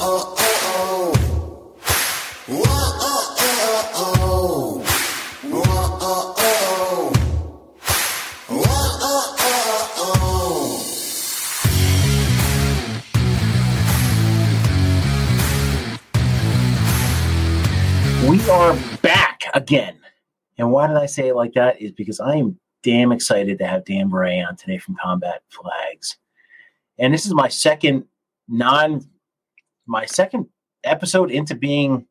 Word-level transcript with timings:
We 0.00 0.06
are 18.48 18.74
back 19.02 19.42
again. 19.52 19.98
And 20.56 20.72
why 20.72 20.86
did 20.86 20.96
I 20.96 21.04
say 21.04 21.28
it 21.28 21.36
like 21.36 21.52
that? 21.52 21.82
Is 21.82 21.92
because 21.92 22.20
I 22.20 22.36
am 22.36 22.58
damn 22.82 23.12
excited 23.12 23.58
to 23.58 23.66
have 23.66 23.84
Dan 23.84 24.08
Berei 24.08 24.48
on 24.48 24.56
today 24.56 24.78
from 24.78 24.96
Combat 24.96 25.42
Flags. 25.50 26.16
And 26.98 27.12
this 27.12 27.26
is 27.26 27.34
my 27.34 27.48
second 27.48 28.06
non 28.48 29.06
my 29.90 30.06
second 30.06 30.46
episode 30.84 31.32
into 31.32 31.56
being 31.56 32.06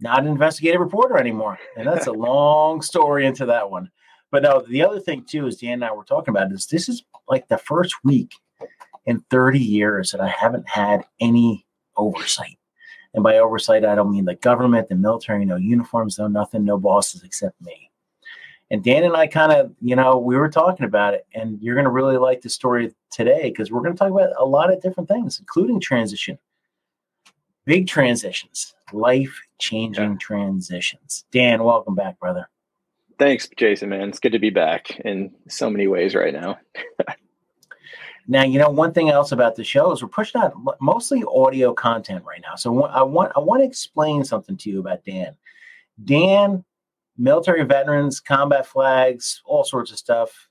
not 0.00 0.18
an 0.18 0.26
investigative 0.26 0.80
reporter 0.80 1.16
anymore. 1.16 1.56
And 1.76 1.86
that's 1.86 2.08
a 2.08 2.12
long 2.28 2.82
story 2.82 3.24
into 3.24 3.46
that 3.46 3.70
one. 3.70 3.90
But 4.32 4.42
no, 4.42 4.64
the 4.68 4.82
other 4.82 4.98
thing 4.98 5.24
too 5.24 5.46
is 5.46 5.56
Dan 5.56 5.74
and 5.74 5.84
I 5.84 5.92
were 5.92 6.04
talking 6.04 6.32
about 6.32 6.50
is 6.50 6.66
this 6.66 6.88
is 6.88 7.04
like 7.28 7.46
the 7.46 7.58
first 7.58 7.94
week 8.02 8.32
in 9.06 9.24
30 9.30 9.60
years 9.60 10.10
that 10.10 10.20
I 10.20 10.28
haven't 10.28 10.68
had 10.68 11.04
any 11.20 11.64
oversight. 11.96 12.58
And 13.14 13.22
by 13.22 13.38
oversight, 13.38 13.84
I 13.84 13.94
don't 13.94 14.10
mean 14.10 14.24
the 14.24 14.34
government, 14.34 14.88
the 14.88 14.96
military, 14.96 15.44
no 15.44 15.56
uniforms, 15.56 16.18
no 16.18 16.26
nothing, 16.26 16.64
no 16.64 16.76
bosses 16.76 17.22
except 17.22 17.54
me. 17.62 17.90
And 18.72 18.82
Dan 18.82 19.04
and 19.04 19.16
I 19.16 19.28
kind 19.28 19.52
of, 19.52 19.72
you 19.80 19.94
know, 19.94 20.18
we 20.18 20.36
were 20.36 20.50
talking 20.50 20.84
about 20.84 21.14
it, 21.14 21.24
and 21.32 21.62
you're 21.62 21.76
going 21.76 21.84
to 21.84 21.90
really 21.90 22.16
like 22.16 22.40
the 22.40 22.50
story 22.50 22.92
today 23.12 23.44
because 23.44 23.70
we're 23.70 23.80
going 23.80 23.94
to 23.94 23.98
talk 23.98 24.10
about 24.10 24.32
a 24.38 24.44
lot 24.44 24.72
of 24.72 24.82
different 24.82 25.08
things, 25.08 25.38
including 25.38 25.78
transition, 25.78 26.36
big 27.66 27.86
transitions, 27.86 28.74
life 28.92 29.42
changing 29.58 30.12
yeah. 30.12 30.18
transitions. 30.18 31.24
Dan, 31.30 31.62
welcome 31.62 31.94
back, 31.94 32.18
brother. 32.18 32.48
Thanks, 33.18 33.48
Jason, 33.56 33.90
man. 33.90 34.08
It's 34.08 34.18
good 34.18 34.32
to 34.32 34.38
be 34.38 34.50
back 34.50 34.98
in 35.00 35.32
so 35.48 35.68
many 35.68 35.86
ways 35.86 36.14
right 36.14 36.32
now. 36.32 36.58
Now, 38.28 38.42
you 38.42 38.58
know, 38.58 38.70
one 38.70 38.92
thing 38.92 39.10
else 39.10 39.32
about 39.32 39.54
the 39.54 39.64
show 39.64 39.92
is 39.92 40.02
we're 40.02 40.08
pushing 40.08 40.40
out 40.40 40.54
mostly 40.80 41.22
audio 41.24 41.72
content 41.72 42.24
right 42.24 42.42
now. 42.42 42.56
So 42.56 42.84
I 42.84 43.02
want 43.02 43.32
I 43.36 43.38
want 43.40 43.60
to 43.60 43.66
explain 43.66 44.24
something 44.24 44.56
to 44.58 44.70
you 44.70 44.80
about 44.80 45.04
Dan. 45.04 45.36
Dan, 46.04 46.64
military 47.16 47.64
veterans, 47.64 48.18
combat 48.20 48.66
flags, 48.66 49.42
all 49.44 49.64
sorts 49.64 49.92
of 49.92 49.98
stuff. 49.98 50.48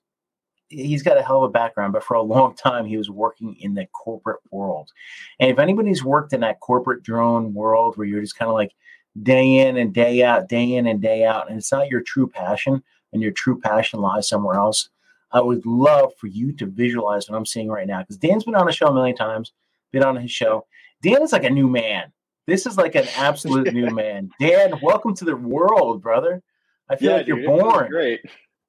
He's 0.69 1.03
got 1.03 1.17
a 1.17 1.21
hell 1.21 1.43
of 1.43 1.49
a 1.49 1.53
background, 1.53 1.93
but 1.93 2.03
for 2.03 2.15
a 2.15 2.21
long 2.21 2.55
time 2.55 2.85
he 2.85 2.97
was 2.97 3.09
working 3.09 3.55
in 3.59 3.75
the 3.75 3.85
corporate 3.87 4.41
world. 4.51 4.91
And 5.39 5.51
if 5.51 5.59
anybody's 5.59 6.03
worked 6.03 6.33
in 6.33 6.41
that 6.41 6.59
corporate 6.59 7.03
drone 7.03 7.53
world 7.53 7.97
where 7.97 8.07
you're 8.07 8.21
just 8.21 8.37
kind 8.37 8.49
of 8.49 8.55
like 8.55 8.73
day 9.21 9.59
in 9.59 9.77
and 9.77 9.93
day 9.93 10.23
out, 10.23 10.49
day 10.49 10.73
in 10.73 10.87
and 10.87 11.01
day 11.01 11.23
out, 11.23 11.49
and 11.49 11.57
it's 11.57 11.71
not 11.71 11.89
your 11.89 12.01
true 12.01 12.27
passion, 12.27 12.83
and 13.13 13.21
your 13.21 13.31
true 13.31 13.59
passion 13.59 14.01
lies 14.01 14.27
somewhere 14.27 14.55
else 14.55 14.89
I 15.35 15.41
would 15.41 15.65
love 15.65 16.13
for 16.17 16.27
you 16.27 16.53
to 16.53 16.65
visualize 16.65 17.29
what 17.29 17.35
I'm 17.35 17.45
seeing 17.45 17.67
right 17.67 17.85
now 17.85 17.99
because 17.99 18.17
Dan's 18.17 18.45
been 18.45 18.55
on 18.55 18.65
the 18.65 18.71
show 18.71 18.87
a 18.87 18.93
million 18.93 19.17
times, 19.17 19.51
been 19.91 20.03
on 20.03 20.15
his 20.15 20.31
show. 20.31 20.65
Dan 21.01 21.21
is 21.21 21.33
like 21.33 21.43
a 21.43 21.49
new 21.49 21.67
man. 21.67 22.13
This 22.47 22.65
is 22.65 22.77
like 22.77 22.95
an 22.95 23.07
absolute 23.17 23.73
new 23.73 23.89
man. 23.89 24.29
Dan, 24.39 24.79
welcome 24.81 25.13
to 25.15 25.25
the 25.25 25.35
world, 25.35 26.01
brother. 26.01 26.41
I 26.89 26.95
feel 26.95 27.11
yeah, 27.11 27.17
like 27.17 27.27
you're 27.27 27.43
born. 27.43 27.89
Great. 27.89 28.21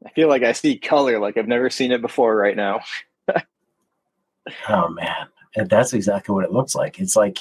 I 0.05 0.11
feel 0.11 0.28
like 0.28 0.42
I 0.42 0.52
see 0.52 0.78
color 0.78 1.19
like 1.19 1.36
I've 1.36 1.48
never 1.48 1.70
seen 1.70 1.92
it 1.92 2.02
before 2.02 2.36
right 2.36 2.56
now. 2.56 2.80
oh 4.69 4.88
man, 4.88 5.27
and 5.56 5.69
that's 5.69 5.92
exactly 5.92 6.34
what 6.34 6.44
it 6.44 6.53
looks 6.53 6.75
like. 6.75 7.00
It's 7.00 7.16
like 7.16 7.38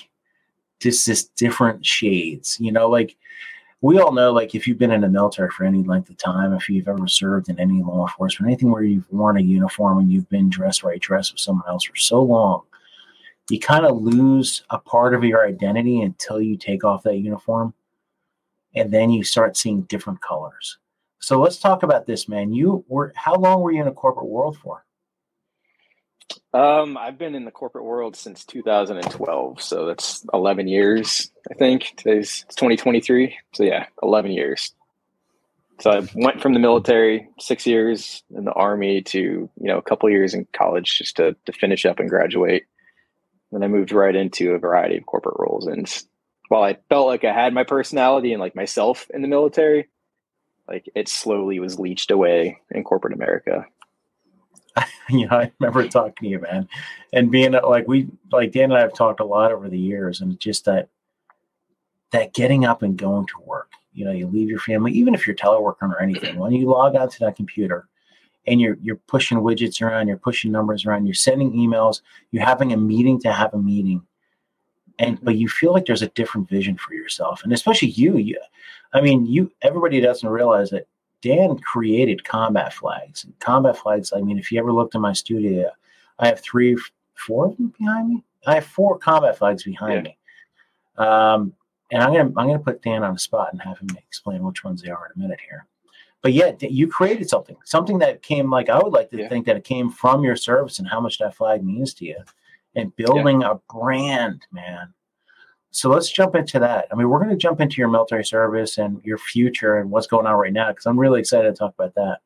just 0.80 1.06
this 1.06 1.26
different 1.26 1.86
shades. 1.86 2.58
You 2.60 2.72
know, 2.72 2.90
like 2.90 3.18
we 3.86 4.00
all 4.00 4.12
know, 4.12 4.32
like, 4.32 4.56
if 4.56 4.68
you've 4.68 4.80
been 4.80 4.92
in 4.92 5.02
the 5.02 5.10
military 5.10 5.52
for 5.52 5.64
any 5.64 5.84
length 5.84 6.10
of 6.10 6.18
time, 6.18 6.54
if 6.54 6.68
you've 6.70 6.88
ever 6.88 7.08
served 7.08 7.50
in 7.50 7.60
any 7.60 7.84
law 7.84 8.08
enforcement, 8.08 8.50
anything 8.50 8.72
where 8.72 8.82
you've 8.82 9.08
worn 9.12 9.38
a 9.38 9.42
uniform 9.42 10.00
and 10.00 10.12
you've 10.12 10.28
been 10.28 10.50
dressed 10.50 10.82
right, 10.82 11.00
dressed 11.00 11.34
with 11.34 11.40
someone 11.40 11.68
else 11.68 11.84
for 11.84 11.96
so 11.96 12.20
long, 12.22 12.64
you 13.50 13.60
kind 13.60 13.86
of 13.86 14.02
lose 14.02 14.64
a 14.72 14.80
part 14.80 15.14
of 15.14 15.24
your 15.24 15.46
identity 15.46 16.02
until 16.02 16.42
you 16.42 16.58
take 16.58 16.84
off 16.84 17.04
that 17.04 17.18
uniform. 17.18 17.76
And 18.76 18.92
then 18.92 19.12
you 19.12 19.24
start 19.24 19.56
seeing 19.56 19.84
different 19.84 20.20
colors. 20.20 20.80
So 21.20 21.40
let's 21.40 21.60
talk 21.60 21.84
about 21.84 22.06
this, 22.06 22.28
man. 22.30 22.54
You 22.54 22.86
were, 22.88 23.14
how 23.16 23.36
long 23.36 23.62
were 23.62 23.72
you 23.72 23.82
in 23.82 23.88
a 23.88 23.94
corporate 23.94 24.28
world 24.28 24.58
for? 24.58 24.86
Um, 26.54 26.98
I've 26.98 27.18
been 27.18 27.36
in 27.36 27.46
the 27.46 27.52
corporate 27.52 27.84
world 27.84 28.16
since 28.16 28.46
2012, 28.46 29.62
so 29.62 29.86
that's 29.86 30.26
11 30.34 30.68
years. 30.68 31.30
I 31.52 31.54
think 31.56 31.94
today's 31.98 32.46
2023, 32.56 33.38
so 33.54 33.64
yeah, 33.64 33.88
11 34.02 34.32
years. 34.32 34.74
So 35.82 35.92
I 35.92 36.08
went 36.16 36.42
from 36.42 36.54
the 36.54 36.60
military, 36.60 37.28
six 37.40 37.68
years 37.68 38.24
in 38.34 38.46
the 38.46 38.54
army, 38.54 39.02
to 39.02 39.20
you 39.20 39.50
know 39.58 39.78
a 39.78 39.82
couple 39.82 40.10
years 40.10 40.34
in 40.34 40.48
college 40.54 41.00
just 41.00 41.18
to 41.18 41.36
to 41.46 41.52
finish 41.52 41.86
up 41.86 42.00
and 42.00 42.10
graduate. 42.10 42.64
Then 43.52 43.64
I 43.64 43.68
moved 43.68 43.92
right 43.92 44.16
into 44.16 44.52
a 44.52 44.60
variety 44.60 44.98
of 44.98 45.06
corporate 45.06 45.36
roles, 45.38 45.68
and 45.68 45.86
while 46.48 46.64
I 46.64 46.78
felt 46.88 47.08
like 47.08 47.26
I 47.26 47.34
had 47.34 47.54
my 47.54 47.64
personality 47.64 48.32
and 48.32 48.40
like 48.40 48.56
myself 48.56 49.08
in 49.14 49.22
the 49.22 49.28
military, 49.28 49.90
like 50.68 50.90
it 50.96 51.08
slowly 51.08 51.60
was 51.60 51.80
leached 51.80 52.12
away 52.12 52.62
in 52.72 52.84
corporate 52.84 53.14
America. 53.14 53.66
know, 55.28 55.38
I 55.38 55.52
remember 55.60 55.88
talking 55.88 56.14
to 56.22 56.28
you, 56.28 56.40
man, 56.40 56.68
and 57.14 57.32
being 57.32 57.52
like 57.52 57.88
we, 57.88 58.08
like 58.32 58.52
Dan 58.52 58.66
and 58.66 58.74
I 58.74 58.82
have 58.82 58.94
talked 58.94 59.20
a 59.20 59.26
lot 59.26 59.52
over 59.52 59.70
the 59.70 59.80
years, 59.80 60.22
and 60.22 60.40
just 60.40 60.66
that 60.66 60.90
that 62.12 62.34
getting 62.34 62.66
up 62.66 62.82
and 62.82 62.98
going 62.98 63.28
to 63.28 63.44
work. 63.46 63.72
You 63.94 64.06
know, 64.06 64.12
you 64.12 64.28
leave 64.28 64.50
your 64.50 64.60
family, 64.60 64.92
even 64.92 65.14
if 65.14 65.26
you're 65.26 65.36
teleworking 65.36 65.94
or 65.94 66.02
anything. 66.02 66.38
When 66.38 66.52
you 66.52 66.68
log 66.68 66.96
onto 66.96 67.20
that 67.20 67.38
computer, 67.38 67.88
and 68.48 68.60
you're 68.60 68.78
you're 68.82 68.98
pushing 69.08 69.40
widgets 69.40 69.82
around, 69.82 70.08
you're 70.08 70.18
pushing 70.18 70.52
numbers 70.52 70.86
around, 70.86 71.06
you're 71.06 71.14
sending 71.14 71.54
emails, 71.54 72.02
you're 72.32 72.46
having 72.46 72.74
a 72.74 72.78
meeting 72.78 73.20
to 73.22 73.32
have 73.32 73.54
a 73.54 73.58
meeting, 73.58 74.02
and 75.00 75.20
but 75.24 75.36
you 75.36 75.50
feel 75.50 75.74
like 75.74 75.86
there's 75.86 76.02
a 76.02 76.10
different 76.10 76.50
vision 76.50 76.78
for 76.78 76.94
yourself, 76.94 77.44
and 77.44 77.54
especially 77.54 77.90
you. 77.90 78.18
You, 78.18 78.40
I 78.94 79.02
mean, 79.02 79.26
you. 79.26 79.52
Everybody 79.62 80.00
doesn't 80.00 80.28
realize 80.28 80.70
that 80.70 80.88
Dan 81.22 81.58
created 81.60 82.24
combat 82.24 82.74
flags. 82.74 83.26
Combat 83.40 83.78
flags, 83.78 84.14
I 84.16 84.22
mean, 84.22 84.38
if 84.38 84.52
you 84.52 84.60
ever 84.60 84.72
looked 84.72 84.96
in 84.96 85.02
my 85.02 85.14
studio, 85.14 85.72
I 86.20 86.28
have 86.28 86.40
three, 86.40 86.78
four 87.16 87.48
of 87.48 87.58
them 87.58 87.74
behind 87.78 88.10
me. 88.10 88.24
I 88.46 88.56
have 88.56 88.66
four 88.66 88.98
combat 88.98 89.38
flags 89.38 89.64
behind 89.64 89.94
yeah. 89.94 90.02
me. 90.02 90.18
Um, 90.98 91.54
and 91.92 92.02
I'm 92.02 92.12
gonna 92.12 92.32
I'm 92.38 92.48
gonna 92.48 92.60
put 92.60 92.82
Dan 92.82 93.04
on 93.04 93.14
the 93.14 93.20
spot 93.20 93.50
and 93.52 93.62
have 93.62 93.80
him 93.80 93.90
explain 93.98 94.44
which 94.44 94.64
ones 94.64 94.82
they 94.82 94.90
are 94.90 95.08
in 95.08 95.20
a 95.20 95.24
minute 95.24 95.40
here. 95.48 95.66
But 96.22 96.34
yeah, 96.34 96.54
you 96.60 96.88
created 96.88 97.30
something, 97.30 97.56
something 97.66 98.00
that 98.00 98.24
came 98.24 98.50
like 98.50 98.70
I 98.70 98.80
would 98.80 98.94
like 98.94 99.12
to 99.12 99.18
yeah. 99.18 99.30
think 99.30 99.46
that 99.46 99.58
it 99.58 99.64
came 99.64 99.92
from 99.92 100.24
your 100.24 100.36
service 100.36 100.80
and 100.80 100.88
how 100.88 101.00
much 101.00 101.20
that 101.20 101.36
flag 101.36 101.64
means 101.64 101.94
to 101.96 102.06
you, 102.06 102.18
and 102.76 102.96
building 102.96 103.42
yeah. 103.42 103.52
a 103.52 103.74
brand, 103.74 104.46
man. 104.52 104.94
So 105.72 105.90
let's 105.90 106.10
jump 106.10 106.36
into 106.36 106.60
that. 106.60 106.88
I 106.92 106.96
mean, 106.96 107.10
we're 107.10 107.20
going 107.20 107.32
to 107.32 107.36
jump 107.36 107.60
into 107.60 107.78
your 107.78 107.90
military 107.90 108.24
service 108.24 108.78
and 108.78 109.02
your 109.04 109.18
future 109.18 109.78
and 109.78 109.92
what's 109.92 110.08
going 110.08 110.26
on 110.26 110.36
right 110.36 110.54
now 110.54 110.70
because 110.70 110.86
I'm 110.86 111.00
really 111.00 111.20
excited 111.20 111.50
to 111.50 111.58
talk 111.58 111.74
about 111.78 111.96
that. 111.96 112.20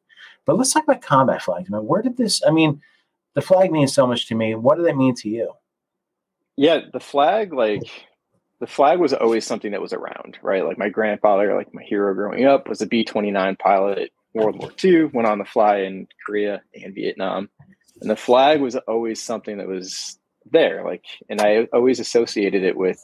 But 0.46 0.58
let's 0.58 0.72
talk 0.72 0.84
about 0.84 1.02
combat 1.02 1.42
flags. 1.42 1.68
I 1.70 1.76
mean, 1.76 1.88
where 1.88 2.02
did 2.02 2.18
this? 2.18 2.44
I 2.46 2.52
mean, 2.52 2.82
the 3.34 3.42
flag 3.42 3.72
means 3.72 3.94
so 3.94 4.06
much 4.06 4.28
to 4.28 4.36
me. 4.36 4.56
What 4.56 4.78
did 4.78 4.86
it 4.86 4.98
mean 4.98 5.16
to 5.16 5.30
you? 5.30 5.52
Yeah, 6.58 6.82
the 6.92 7.00
flag, 7.00 7.54
like 7.54 7.90
the 8.60 8.68
flag 8.68 9.00
was 9.00 9.14
always 9.14 9.48
something 9.48 9.72
that 9.72 9.82
was 9.82 9.94
around, 9.94 10.38
right? 10.42 10.66
Like 10.66 10.78
my 10.78 10.90
grandfather, 10.90 11.56
like 11.56 11.74
my 11.74 11.84
hero 11.84 12.14
growing 12.14 12.46
up, 12.46 12.68
was 12.68 12.82
a 12.82 12.86
B 12.86 13.04
29 13.04 13.56
pilot, 13.56 14.12
World 14.34 14.60
War 14.60 14.72
II, 14.84 15.06
went 15.06 15.28
on 15.28 15.40
the 15.40 15.46
fly 15.46 15.80
in 15.80 16.08
Korea 16.26 16.62
and 16.84 16.94
Vietnam. 16.94 17.50
And 18.02 18.10
the 18.10 18.16
flag 18.16 18.62
was 18.62 18.76
always 18.76 19.22
something 19.22 19.58
that 19.58 19.68
was 19.68 20.19
there. 20.52 20.84
Like, 20.84 21.06
and 21.30 21.42
I 21.42 21.68
always 21.74 22.00
associated 22.00 22.64
it 22.64 22.78
with 22.78 23.00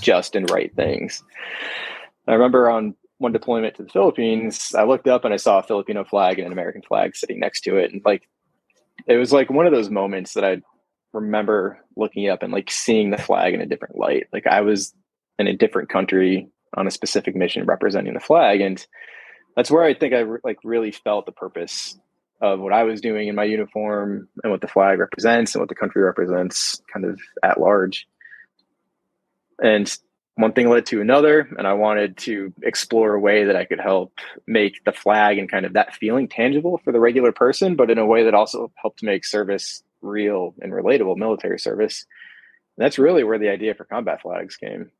just 0.00 0.36
and 0.36 0.50
right 0.50 0.74
things. 0.74 1.22
I 2.26 2.32
remember 2.32 2.70
on 2.70 2.94
one 3.18 3.32
deployment 3.32 3.76
to 3.76 3.84
the 3.84 3.90
Philippines, 3.90 4.74
I 4.76 4.84
looked 4.84 5.08
up 5.08 5.24
and 5.24 5.34
I 5.34 5.36
saw 5.36 5.58
a 5.58 5.62
Filipino 5.62 6.04
flag 6.04 6.38
and 6.38 6.46
an 6.46 6.52
American 6.52 6.82
flag 6.82 7.16
sitting 7.16 7.38
next 7.38 7.62
to 7.62 7.76
it. 7.76 7.92
And 7.92 8.02
like, 8.04 8.28
it 9.06 9.16
was 9.16 9.32
like 9.32 9.50
one 9.50 9.66
of 9.66 9.72
those 9.72 9.90
moments 9.90 10.34
that 10.34 10.44
I 10.44 10.62
remember 11.12 11.78
looking 11.96 12.28
up 12.28 12.42
and 12.42 12.52
like 12.52 12.70
seeing 12.70 13.10
the 13.10 13.18
flag 13.18 13.54
in 13.54 13.60
a 13.60 13.66
different 13.66 13.96
light. 13.96 14.26
Like 14.32 14.46
I 14.46 14.62
was 14.62 14.94
in 15.38 15.46
a 15.46 15.56
different 15.56 15.88
country 15.88 16.48
on 16.76 16.86
a 16.86 16.90
specific 16.90 17.36
mission 17.36 17.64
representing 17.66 18.14
the 18.14 18.20
flag. 18.20 18.60
And 18.60 18.84
that's 19.56 19.70
where 19.70 19.84
I 19.84 19.94
think 19.94 20.14
I 20.14 20.20
re- 20.20 20.40
like 20.42 20.58
really 20.64 20.90
felt 20.90 21.26
the 21.26 21.32
purpose 21.32 21.96
of 22.52 22.60
what 22.60 22.72
I 22.72 22.84
was 22.84 23.00
doing 23.00 23.28
in 23.28 23.34
my 23.34 23.44
uniform 23.44 24.28
and 24.42 24.50
what 24.50 24.60
the 24.60 24.68
flag 24.68 24.98
represents 24.98 25.54
and 25.54 25.60
what 25.62 25.68
the 25.68 25.74
country 25.74 26.02
represents 26.02 26.80
kind 26.92 27.04
of 27.04 27.20
at 27.42 27.60
large 27.60 28.06
and 29.62 29.98
one 30.36 30.52
thing 30.52 30.68
led 30.68 30.84
to 30.84 31.00
another 31.00 31.48
and 31.58 31.64
i 31.64 31.72
wanted 31.72 32.16
to 32.16 32.52
explore 32.64 33.14
a 33.14 33.20
way 33.20 33.44
that 33.44 33.54
i 33.54 33.64
could 33.64 33.78
help 33.78 34.18
make 34.48 34.82
the 34.84 34.90
flag 34.90 35.38
and 35.38 35.48
kind 35.48 35.64
of 35.64 35.74
that 35.74 35.94
feeling 35.94 36.26
tangible 36.26 36.78
for 36.78 36.90
the 36.90 36.98
regular 36.98 37.30
person 37.30 37.76
but 37.76 37.88
in 37.88 37.98
a 37.98 38.04
way 38.04 38.24
that 38.24 38.34
also 38.34 38.72
helped 38.74 39.00
make 39.00 39.24
service 39.24 39.84
real 40.02 40.54
and 40.60 40.72
relatable 40.72 41.16
military 41.16 41.58
service 41.58 42.06
That's 42.76 42.98
really 42.98 43.24
where 43.24 43.38
the 43.38 43.48
idea 43.48 43.74
for 43.74 43.84
combat 43.84 44.22
flags 44.22 44.56
came. 44.56 44.90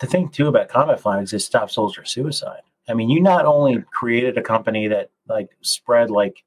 The 0.00 0.06
thing 0.06 0.28
too 0.30 0.48
about 0.48 0.68
combat 0.68 1.00
flags 1.00 1.32
is 1.32 1.44
stop 1.44 1.70
soldier 1.70 2.04
suicide. 2.04 2.62
I 2.88 2.94
mean, 2.94 3.10
you 3.10 3.20
not 3.20 3.44
only 3.44 3.84
created 3.92 4.38
a 4.38 4.42
company 4.42 4.88
that 4.88 5.10
like 5.28 5.50
spread 5.60 6.10
like, 6.10 6.44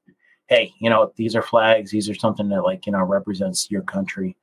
hey, 0.48 0.72
you 0.78 0.90
know, 0.90 1.12
these 1.16 1.34
are 1.34 1.42
flags, 1.42 1.90
these 1.90 2.08
are 2.08 2.14
something 2.14 2.48
that 2.48 2.62
like, 2.62 2.86
you 2.86 2.92
know, 2.92 3.02
represents 3.02 3.70
your 3.70 3.82
country. 3.82 4.36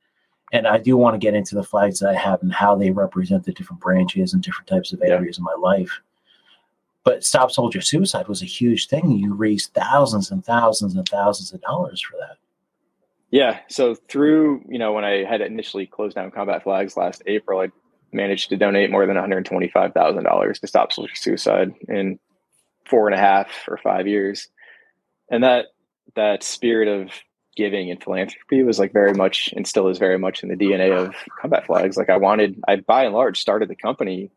And 0.52 0.66
I 0.66 0.78
do 0.78 0.96
want 0.96 1.14
to 1.14 1.18
get 1.18 1.34
into 1.34 1.54
the 1.54 1.62
flags 1.62 2.00
that 2.00 2.10
I 2.10 2.18
have 2.18 2.42
and 2.42 2.52
how 2.52 2.74
they 2.74 2.90
represent 2.90 3.44
the 3.44 3.52
different 3.52 3.80
branches 3.80 4.34
and 4.34 4.42
different 4.42 4.68
types 4.68 4.92
of 4.92 5.00
areas 5.02 5.38
yeah. 5.38 5.42
of 5.42 5.44
my 5.44 5.68
life. 5.68 6.00
But 7.04 7.24
Stop 7.24 7.50
Soldier 7.50 7.80
Suicide 7.80 8.28
was 8.28 8.42
a 8.42 8.46
huge 8.46 8.88
thing. 8.88 9.12
You 9.12 9.32
raised 9.34 9.72
thousands 9.72 10.30
and 10.30 10.44
thousands 10.44 10.94
and 10.96 11.08
thousands 11.08 11.52
of 11.52 11.60
dollars 11.60 12.00
for 12.00 12.16
that. 12.18 12.36
Yeah. 13.30 13.60
So 13.68 13.94
through, 13.94 14.64
you 14.68 14.78
know, 14.78 14.92
when 14.92 15.04
I 15.04 15.24
had 15.24 15.40
initially 15.40 15.86
closed 15.86 16.16
down 16.16 16.30
Combat 16.30 16.64
Flags 16.64 16.96
last 16.96 17.22
April, 17.26 17.60
I 17.60 17.68
managed 18.12 18.48
to 18.50 18.56
donate 18.56 18.90
more 18.90 19.06
than 19.06 19.16
$125,000 19.16 20.60
to 20.60 20.66
Stop 20.66 20.92
Soldier 20.92 21.14
Suicide 21.14 21.72
in 21.88 22.18
four 22.88 23.08
and 23.08 23.14
a 23.14 23.18
half 23.18 23.48
or 23.68 23.76
five 23.76 24.06
years. 24.06 24.48
And 25.30 25.44
that, 25.44 25.66
that 26.16 26.42
spirit 26.42 26.88
of 26.88 27.10
giving 27.56 27.90
and 27.90 28.02
philanthropy 28.02 28.62
was 28.62 28.78
like 28.78 28.92
very 28.92 29.12
much 29.12 29.52
and 29.54 29.66
still 29.66 29.88
is 29.88 29.98
very 29.98 30.18
much 30.18 30.42
in 30.42 30.48
the 30.48 30.56
DNA 30.56 30.96
of 30.96 31.14
Combat 31.40 31.66
Flags. 31.66 31.96
Like 31.96 32.10
I 32.10 32.16
wanted, 32.16 32.60
I 32.66 32.76
by 32.76 33.04
and 33.04 33.14
large 33.14 33.40
started 33.40 33.68
the 33.68 33.76
company 33.76 34.30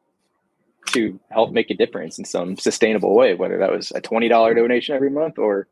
to 0.87 1.19
help 1.29 1.51
make 1.51 1.69
a 1.69 1.75
difference 1.75 2.19
in 2.19 2.25
some 2.25 2.57
sustainable 2.57 3.15
way, 3.15 3.33
whether 3.33 3.59
that 3.59 3.71
was 3.71 3.91
a 3.91 4.01
$20 4.01 4.29
donation 4.55 4.95
every 4.95 5.09
month 5.09 5.37
or 5.37 5.67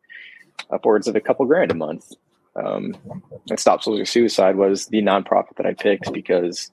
upwards 0.70 1.08
of 1.08 1.16
a 1.16 1.22
couple 1.22 1.46
grand 1.46 1.72
a 1.72 1.76
month. 1.76 2.14
Um, 2.56 2.96
and 3.50 3.60
Stop 3.60 3.84
Soldier 3.84 4.06
Suicide 4.06 4.56
was 4.56 4.88
the 4.88 5.02
nonprofit 5.02 5.56
that 5.58 5.66
I 5.66 5.74
picked 5.74 6.12
because 6.14 6.72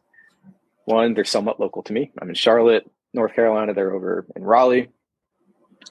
one, 0.85 1.15
they're 1.15 1.25
somewhat 1.25 1.61
local 1.61 1.83
to 1.85 1.93
me. 1.93 2.11
I'm 2.21 2.29
in 2.29 2.35
Charlotte, 2.35 2.91
North 3.13 3.35
Carolina. 3.35 3.75
They're 3.75 3.95
over 3.95 4.27
in 4.35 4.43
Raleigh, 4.43 4.89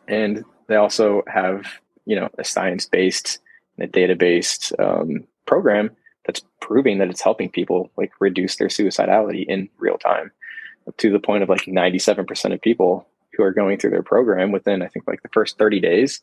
and 0.07 0.43
they 0.67 0.75
also 0.75 1.23
have 1.27 1.65
you 2.05 2.15
know 2.15 2.29
a 2.37 2.43
science 2.43 2.85
based 2.85 3.39
and 3.77 3.87
a 3.87 3.91
data 3.91 4.15
based 4.15 4.73
um, 4.79 5.25
program 5.45 5.91
that's 6.25 6.43
proving 6.61 6.97
that 6.97 7.09
it's 7.09 7.21
helping 7.21 7.49
people 7.49 7.91
like 7.97 8.11
reduce 8.19 8.57
their 8.57 8.67
suicidality 8.67 9.45
in 9.47 9.69
real 9.77 9.97
time 9.97 10.31
to 10.97 11.11
the 11.11 11.19
point 11.19 11.43
of 11.43 11.49
like 11.49 11.61
97% 11.61 12.53
of 12.53 12.61
people 12.61 13.07
who 13.33 13.43
are 13.43 13.51
going 13.51 13.77
through 13.77 13.91
their 13.91 14.03
program 14.03 14.51
within 14.51 14.81
i 14.81 14.87
think 14.87 15.07
like 15.07 15.21
the 15.21 15.29
first 15.33 15.57
30 15.57 15.79
days 15.79 16.21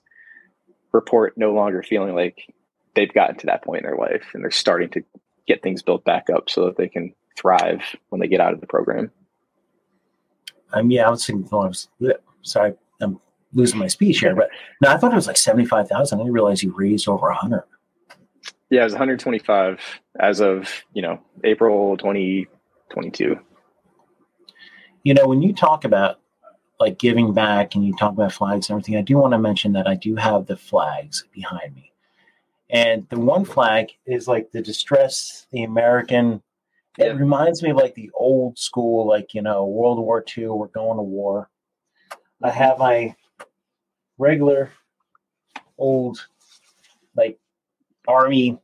report 0.93 1.37
no 1.37 1.53
longer 1.53 1.82
feeling 1.82 2.15
like 2.15 2.53
they've 2.94 3.12
gotten 3.12 3.37
to 3.37 3.47
that 3.47 3.62
point 3.62 3.85
in 3.85 3.91
their 3.91 3.99
life 3.99 4.25
and 4.32 4.43
they're 4.43 4.50
starting 4.50 4.88
to 4.91 5.03
get 5.47 5.62
things 5.62 5.82
built 5.82 6.05
back 6.05 6.31
up 6.31 6.49
so 6.49 6.67
that 6.67 6.76
they 6.76 6.88
can 6.88 7.15
thrive 7.37 7.82
when 8.09 8.21
they 8.21 8.29
get 8.29 8.41
out 8.41 8.53
of 8.53 8.61
the 8.61 8.67
program. 8.67 9.11
Um, 10.73 10.91
yeah, 10.91 11.06
I 11.06 11.11
was 11.11 11.26
thinking, 11.26 11.49
was, 11.50 11.88
sorry, 12.43 12.75
I'm 13.00 13.21
losing 13.55 13.79
my 13.79 13.87
speech 13.87 14.21
here, 14.21 14.35
but 14.35 14.51
no, 14.83 14.91
I 14.91 14.97
thought 14.97 15.12
it 15.12 15.17
was 15.17 15.27
like 15.27 15.37
75,000. 15.37 16.19
I 16.19 16.21
didn't 16.21 16.33
realize 16.33 16.62
you 16.62 16.75
raised 16.77 17.09
over 17.09 17.29
100. 17.29 17.62
Yeah, 18.71 18.81
it 18.81 18.85
was 18.85 18.93
125 18.93 19.81
as 20.21 20.41
of, 20.41 20.69
you 20.93 21.03
know, 21.03 21.21
April 21.45 21.97
2022. 21.97 23.39
You 25.05 25.15
know, 25.15 25.27
when 25.27 25.43
you 25.43 25.53
talk 25.53 25.85
about 25.85 26.21
like 26.81 26.99
giving 26.99 27.33
back 27.33 27.75
and 27.75 27.87
you 27.87 27.95
talk 27.95 28.12
about 28.12 28.33
flags 28.33 28.69
and 28.69 28.75
everything, 28.75 28.97
I 28.97 29.03
do 29.03 29.17
want 29.17 29.33
to 29.33 29.39
mention 29.39 29.73
that 29.75 29.87
I 29.87 29.95
do 29.95 30.17
have 30.17 30.47
the 30.47 30.57
flags 30.57 31.25
behind 31.33 31.75
me. 31.75 31.93
And 32.71 33.07
the 33.11 33.21
one 33.21 33.45
flag 33.45 33.91
is 34.07 34.27
like 34.27 34.50
the 34.50 34.62
distress, 34.62 35.47
the 35.53 35.62
American. 35.62 36.43
It 36.99 37.07
yeah. 37.07 37.12
reminds 37.12 37.62
me 37.62 37.71
of 37.71 37.77
like 37.77 37.95
the 37.95 38.11
old 38.15 38.59
school, 38.59 39.07
like, 39.07 39.35
you 39.35 39.43
know, 39.43 39.67
World 39.67 39.99
War 39.99 40.25
II, 40.37 40.49
we're 40.49 40.67
going 40.69 40.97
to 40.97 41.03
war. 41.03 41.50
I 42.43 42.50
have 42.50 42.79
my 42.79 43.15
regular 44.19 44.70
old, 45.78 46.26
like, 47.16 47.38
army. 48.06 48.58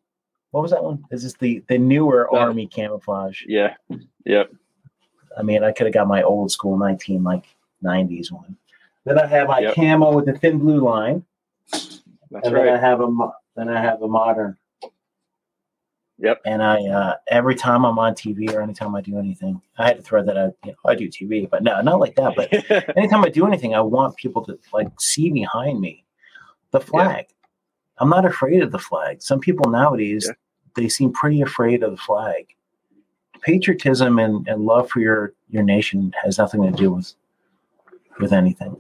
What 0.50 0.62
was 0.62 0.73
that 0.73 0.82
one? 0.82 1.05
Is 1.11 1.23
this 1.23 1.35
the 1.35 1.62
the 1.69 1.79
newer 1.79 2.29
oh. 2.32 2.38
army 2.38 2.67
camouflage? 2.67 3.44
Yeah. 3.47 3.75
Yep. 4.25 4.52
I 5.38 5.43
mean, 5.43 5.62
I 5.62 5.73
could 5.73 5.87
have 5.87 5.94
got 5.94 6.08
my 6.08 6.23
old 6.23 6.50
school 6.50 6.76
19 6.76 7.23
like 7.23 7.44
90s 7.85 8.32
one. 8.32 8.56
Then 9.05 9.19
I 9.19 9.26
have 9.26 9.49
my 9.49 9.61
yep. 9.61 9.75
camo 9.75 10.12
with 10.12 10.26
the 10.26 10.37
thin 10.37 10.58
blue 10.58 10.81
line. 10.81 11.25
That's 11.70 12.00
and 12.47 12.52
right. 12.52 12.64
then 12.64 12.75
I 12.75 12.79
have 12.79 13.00
a 13.00 13.08
then 13.56 13.69
I 13.69 13.81
have 13.81 14.02
a 14.02 14.08
modern. 14.08 14.56
Yep. 16.21 16.43
And 16.45 16.63
I 16.63 16.77
uh, 16.87 17.17
every 17.29 17.55
time 17.55 17.85
I'm 17.85 17.99
on 17.99 18.15
TV 18.15 18.53
or 18.53 18.61
anytime 18.61 18.95
I 18.95 19.01
do 19.01 19.19
anything, 19.19 19.61
I 19.79 19.87
had 19.87 19.97
to 19.97 20.03
throw 20.03 20.23
that 20.23 20.37
out. 20.37 20.55
You 20.65 20.73
know, 20.73 20.79
I 20.85 20.95
do 20.95 21.09
TV, 21.09 21.49
but 21.49 21.63
no, 21.63 21.81
not 21.81 21.99
like 21.99 22.15
that. 22.17 22.35
But 22.37 22.53
anytime 22.97 23.25
I 23.25 23.31
do 23.31 23.47
anything, 23.47 23.75
I 23.75 23.81
want 23.81 24.17
people 24.17 24.45
to 24.45 24.59
like 24.73 24.89
see 25.01 25.31
behind 25.31 25.81
me 25.81 26.05
the 26.73 26.81
flag. 26.81 27.27
Yeah. 27.29 27.35
I'm 27.99 28.11
not 28.11 28.27
afraid 28.27 28.63
of 28.63 28.71
the 28.71 28.79
flag. 28.79 29.23
Some 29.23 29.41
people 29.41 29.71
nowadays 29.71 30.27
yeah. 30.29 30.35
they 30.75 30.89
seem 30.89 31.13
pretty 31.13 31.41
afraid 31.41 31.83
of 31.83 31.93
the 31.93 31.97
flag. 31.97 32.55
Patriotism 33.41 34.19
and, 34.19 34.47
and 34.47 34.65
love 34.67 34.91
for 34.91 35.01
your 35.01 35.33
your 35.49 35.63
nation 35.63 36.13
has 36.23 36.37
nothing 36.37 36.63
to 36.63 36.71
do 36.71 36.93
with 36.93 37.15
with 38.19 38.35
anything. 38.35 38.79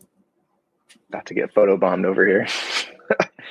About 1.08 1.24
to 1.26 1.34
get 1.34 1.54
photo 1.54 1.78
bombed 1.78 2.04
over 2.04 2.26
here. 2.26 2.46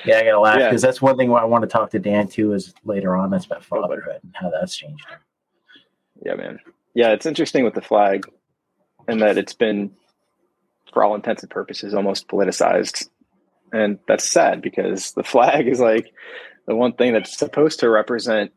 yeah, 0.04 0.18
I 0.18 0.24
gotta 0.24 0.40
laugh 0.40 0.58
because 0.58 0.82
yeah. 0.82 0.88
that's 0.88 1.02
one 1.02 1.16
thing 1.16 1.32
I 1.32 1.44
want 1.44 1.62
to 1.62 1.68
talk 1.68 1.90
to 1.90 1.98
Dan 1.98 2.28
too 2.28 2.52
is 2.52 2.74
later 2.84 3.16
on. 3.16 3.30
That's 3.30 3.46
about 3.46 3.64
fatherhood 3.64 4.20
and 4.22 4.34
how 4.34 4.50
that's 4.50 4.76
changed. 4.76 5.06
Yeah, 6.24 6.34
man. 6.34 6.60
Yeah, 6.94 7.10
it's 7.10 7.26
interesting 7.26 7.64
with 7.64 7.74
the 7.74 7.82
flag, 7.82 8.26
and 9.06 9.22
that 9.22 9.38
it's 9.38 9.54
been, 9.54 9.92
for 10.92 11.04
all 11.04 11.14
intents 11.14 11.42
and 11.42 11.50
purposes, 11.50 11.94
almost 11.94 12.28
politicized, 12.28 13.08
and 13.72 13.98
that's 14.08 14.28
sad 14.28 14.60
because 14.62 15.12
the 15.12 15.22
flag 15.22 15.68
is 15.68 15.80
like 15.80 16.12
the 16.66 16.74
one 16.74 16.92
thing 16.92 17.12
that's 17.12 17.36
supposed 17.36 17.80
to 17.80 17.88
represent 17.88 18.52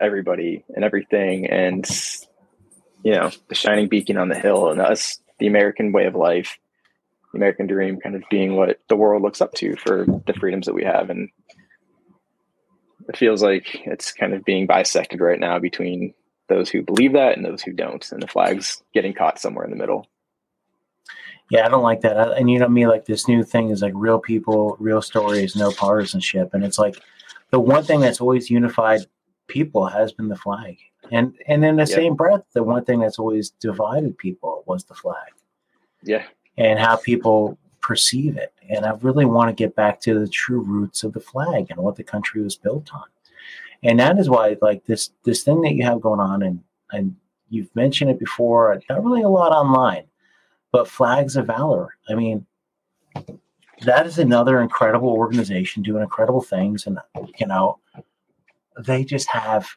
everybody 0.00 0.64
and 0.68 0.84
everything, 0.84 1.46
and 1.46 1.86
you 3.02 3.12
know, 3.12 3.30
the 3.48 3.54
shining 3.54 3.88
beacon 3.88 4.16
on 4.16 4.28
the 4.28 4.38
hill, 4.38 4.70
and 4.70 4.80
us, 4.80 5.20
the 5.38 5.46
American 5.46 5.92
way 5.92 6.06
of 6.06 6.14
life 6.14 6.58
the 7.32 7.38
American 7.38 7.66
dream 7.66 8.00
kind 8.00 8.16
of 8.16 8.22
being 8.30 8.56
what 8.56 8.80
the 8.88 8.96
world 8.96 9.22
looks 9.22 9.40
up 9.40 9.52
to 9.54 9.76
for 9.76 10.06
the 10.26 10.34
freedoms 10.34 10.66
that 10.66 10.74
we 10.74 10.84
have. 10.84 11.10
And 11.10 11.28
it 13.08 13.16
feels 13.16 13.42
like 13.42 13.86
it's 13.86 14.12
kind 14.12 14.34
of 14.34 14.44
being 14.44 14.66
bisected 14.66 15.20
right 15.20 15.40
now 15.40 15.58
between 15.58 16.14
those 16.48 16.68
who 16.68 16.82
believe 16.82 17.12
that 17.12 17.36
and 17.36 17.44
those 17.44 17.62
who 17.62 17.72
don't. 17.72 18.10
And 18.12 18.22
the 18.22 18.26
flag's 18.26 18.82
getting 18.92 19.14
caught 19.14 19.38
somewhere 19.38 19.64
in 19.64 19.70
the 19.70 19.76
middle. 19.76 20.06
Yeah, 21.50 21.66
I 21.66 21.68
don't 21.68 21.82
like 21.82 22.02
that. 22.02 22.36
And 22.36 22.50
you 22.50 22.58
know 22.58 22.68
me, 22.68 22.86
like 22.86 23.06
this 23.06 23.26
new 23.26 23.42
thing 23.42 23.70
is 23.70 23.82
like 23.82 23.92
real 23.96 24.20
people, 24.20 24.76
real 24.78 25.02
stories, 25.02 25.56
no 25.56 25.72
partisanship. 25.72 26.54
And 26.54 26.64
it's 26.64 26.78
like 26.78 27.00
the 27.50 27.58
one 27.58 27.82
thing 27.82 28.00
that's 28.00 28.20
always 28.20 28.50
unified 28.50 29.00
people 29.48 29.86
has 29.86 30.12
been 30.12 30.28
the 30.28 30.36
flag. 30.36 30.78
And 31.10 31.34
and 31.48 31.64
in 31.64 31.76
the 31.76 31.82
yep. 31.82 31.88
same 31.88 32.14
breath, 32.14 32.42
the 32.52 32.62
one 32.62 32.84
thing 32.84 33.00
that's 33.00 33.18
always 33.18 33.50
divided 33.50 34.16
people 34.16 34.62
was 34.66 34.84
the 34.84 34.94
flag. 34.94 35.32
Yeah 36.04 36.24
and 36.56 36.78
how 36.78 36.96
people 36.96 37.58
perceive 37.80 38.36
it. 38.36 38.52
And 38.68 38.84
I 38.84 38.90
really 39.00 39.24
want 39.24 39.48
to 39.48 39.54
get 39.54 39.74
back 39.74 40.00
to 40.02 40.18
the 40.18 40.28
true 40.28 40.60
roots 40.60 41.02
of 41.02 41.12
the 41.12 41.20
flag 41.20 41.66
and 41.70 41.80
what 41.80 41.96
the 41.96 42.04
country 42.04 42.42
was 42.42 42.56
built 42.56 42.92
on. 42.94 43.04
And 43.82 43.98
that 43.98 44.18
is 44.18 44.28
why, 44.28 44.56
like 44.60 44.84
this 44.84 45.10
this 45.24 45.42
thing 45.42 45.62
that 45.62 45.74
you 45.74 45.82
have 45.84 46.00
going 46.00 46.20
on, 46.20 46.42
and 46.42 46.62
and 46.92 47.16
you've 47.48 47.74
mentioned 47.74 48.10
it 48.10 48.18
before, 48.18 48.80
not 48.88 49.02
really 49.02 49.22
a 49.22 49.28
lot 49.28 49.52
online, 49.52 50.04
but 50.70 50.88
Flags 50.88 51.36
of 51.36 51.46
Valor. 51.46 51.94
I 52.08 52.14
mean, 52.14 52.46
that 53.82 54.06
is 54.06 54.18
another 54.18 54.60
incredible 54.60 55.08
organization 55.08 55.82
doing 55.82 56.02
incredible 56.02 56.42
things, 56.42 56.86
and 56.86 56.98
you 57.38 57.46
know, 57.46 57.78
they 58.78 59.04
just 59.04 59.28
have. 59.28 59.68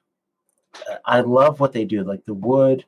I 1.06 1.22
love 1.22 1.60
what 1.60 1.72
they 1.72 1.86
do, 1.86 2.04
like 2.04 2.26
the 2.26 2.34
wood, 2.34 2.84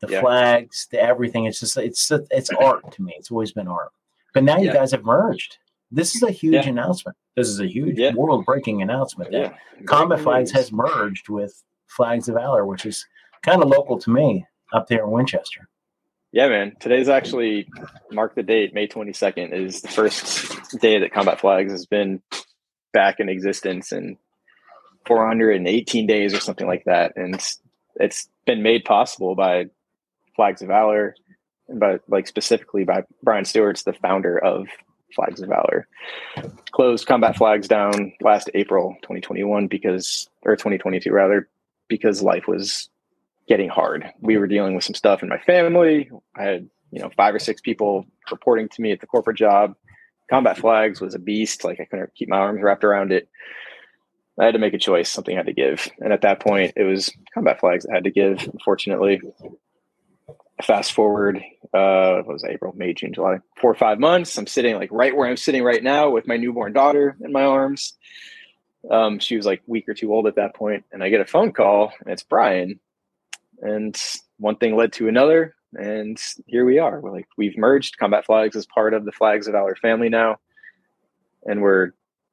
the 0.00 0.08
yeah. 0.08 0.20
flags, 0.20 0.88
the 0.90 1.00
everything. 1.00 1.46
It's 1.46 1.60
just 1.60 1.76
it's 1.76 2.10
it's 2.30 2.50
art 2.50 2.92
to 2.92 3.02
me. 3.02 3.14
It's 3.18 3.30
always 3.30 3.52
been 3.52 3.68
art. 3.68 3.92
But 4.34 4.44
now 4.44 4.58
you 4.58 4.66
yeah. 4.66 4.74
guys 4.74 4.92
have 4.92 5.04
merged. 5.04 5.58
This 5.90 6.14
is 6.14 6.22
a 6.22 6.30
huge 6.30 6.54
yeah. 6.54 6.68
announcement. 6.68 7.16
This 7.36 7.48
is 7.48 7.60
a 7.60 7.66
huge 7.66 7.98
world 8.14 8.44
breaking 8.44 8.82
announcement 8.82 9.32
that 9.32 9.56
Combat 9.86 10.20
Flags 10.20 10.50
has 10.50 10.70
merged 10.70 11.28
with 11.28 11.62
Flags 11.86 12.28
of 12.28 12.34
Valor, 12.34 12.66
which 12.66 12.84
is 12.84 13.06
kind 13.42 13.62
of 13.62 13.68
local 13.68 13.98
to 13.98 14.10
me 14.10 14.44
up 14.72 14.88
there 14.88 15.04
in 15.04 15.10
Winchester. 15.10 15.68
Yeah, 16.32 16.48
man. 16.48 16.76
Today's 16.78 17.08
actually 17.08 17.68
mark 18.10 18.34
the 18.34 18.42
date. 18.42 18.74
May 18.74 18.86
twenty 18.86 19.12
second 19.12 19.54
is 19.54 19.80
the 19.80 19.88
first 19.88 20.78
day 20.80 20.98
that 20.98 21.12
Combat 21.12 21.40
Flags 21.40 21.72
has 21.72 21.86
been 21.86 22.20
back 22.92 23.20
in 23.20 23.28
existence 23.28 23.92
in 23.92 24.16
418 25.06 26.06
days 26.06 26.34
or 26.34 26.40
something 26.40 26.66
like 26.66 26.84
that, 26.84 27.14
and 27.16 27.42
it's 27.96 28.28
been 28.44 28.62
made 28.62 28.84
possible 28.84 29.34
by 29.34 29.66
Flags 30.38 30.62
of 30.62 30.68
Valor, 30.68 31.16
but 31.68 32.00
like 32.06 32.28
specifically 32.28 32.84
by 32.84 33.02
Brian 33.24 33.44
Stewart's 33.44 33.82
the 33.82 33.92
founder 33.92 34.38
of 34.38 34.68
Flags 35.16 35.40
of 35.40 35.48
Valor. 35.48 35.88
Closed 36.70 37.08
combat 37.08 37.36
flags 37.36 37.66
down 37.66 38.12
last 38.20 38.48
April 38.54 38.94
2021 39.02 39.66
because, 39.66 40.30
or 40.42 40.54
2022 40.54 41.10
rather, 41.10 41.48
because 41.88 42.22
life 42.22 42.46
was 42.46 42.88
getting 43.48 43.68
hard. 43.68 44.08
We 44.20 44.36
were 44.36 44.46
dealing 44.46 44.76
with 44.76 44.84
some 44.84 44.94
stuff 44.94 45.24
in 45.24 45.28
my 45.28 45.38
family. 45.38 46.08
I 46.36 46.44
had, 46.44 46.70
you 46.92 47.00
know, 47.00 47.10
five 47.16 47.34
or 47.34 47.40
six 47.40 47.60
people 47.60 48.06
reporting 48.30 48.68
to 48.68 48.80
me 48.80 48.92
at 48.92 49.00
the 49.00 49.08
corporate 49.08 49.38
job. 49.38 49.74
Combat 50.30 50.56
flags 50.56 51.00
was 51.00 51.16
a 51.16 51.18
beast. 51.18 51.64
Like 51.64 51.80
I 51.80 51.84
couldn't 51.84 52.14
keep 52.14 52.28
my 52.28 52.36
arms 52.36 52.62
wrapped 52.62 52.84
around 52.84 53.10
it. 53.10 53.28
I 54.38 54.44
had 54.44 54.52
to 54.52 54.60
make 54.60 54.74
a 54.74 54.78
choice. 54.78 55.10
Something 55.10 55.34
I 55.34 55.38
had 55.38 55.46
to 55.46 55.52
give. 55.52 55.88
And 55.98 56.12
at 56.12 56.20
that 56.20 56.38
point, 56.38 56.74
it 56.76 56.84
was 56.84 57.12
combat 57.34 57.58
flags 57.58 57.86
I 57.86 57.94
had 57.94 58.04
to 58.04 58.12
give, 58.12 58.38
unfortunately. 58.44 59.20
Fast 60.62 60.92
forward, 60.92 61.38
uh, 61.72 62.22
was 62.26 62.44
April, 62.44 62.72
May, 62.76 62.92
June, 62.92 63.12
July, 63.12 63.38
four 63.60 63.70
or 63.70 63.76
five 63.76 64.00
months. 64.00 64.36
I'm 64.36 64.46
sitting 64.46 64.74
like 64.74 64.90
right 64.90 65.16
where 65.16 65.28
I'm 65.28 65.36
sitting 65.36 65.62
right 65.62 65.82
now 65.82 66.10
with 66.10 66.26
my 66.26 66.36
newborn 66.36 66.72
daughter 66.72 67.16
in 67.20 67.30
my 67.30 67.44
arms. 67.44 67.94
Um, 68.90 69.18
she 69.18 69.36
was 69.36 69.46
like 69.46 69.60
a 69.60 69.70
week 69.70 69.88
or 69.88 69.94
two 69.94 70.12
old 70.12 70.26
at 70.26 70.36
that 70.36 70.54
point, 70.54 70.84
and 70.92 71.02
I 71.02 71.10
get 71.10 71.20
a 71.20 71.26
phone 71.26 71.52
call, 71.52 71.92
and 72.00 72.10
it's 72.12 72.22
Brian. 72.22 72.80
And 73.60 73.96
one 74.38 74.56
thing 74.56 74.76
led 74.76 74.92
to 74.94 75.08
another, 75.08 75.54
and 75.74 76.18
here 76.46 76.64
we 76.64 76.78
are. 76.78 77.00
We're 77.00 77.12
like 77.12 77.28
we've 77.36 77.58
merged. 77.58 77.98
Combat 77.98 78.24
Flags 78.24 78.56
as 78.56 78.66
part 78.66 78.94
of 78.94 79.04
the 79.04 79.12
Flags 79.12 79.46
of 79.46 79.52
Valor 79.52 79.76
family 79.76 80.08
now, 80.08 80.38
and 81.44 81.62
we're 81.62 81.92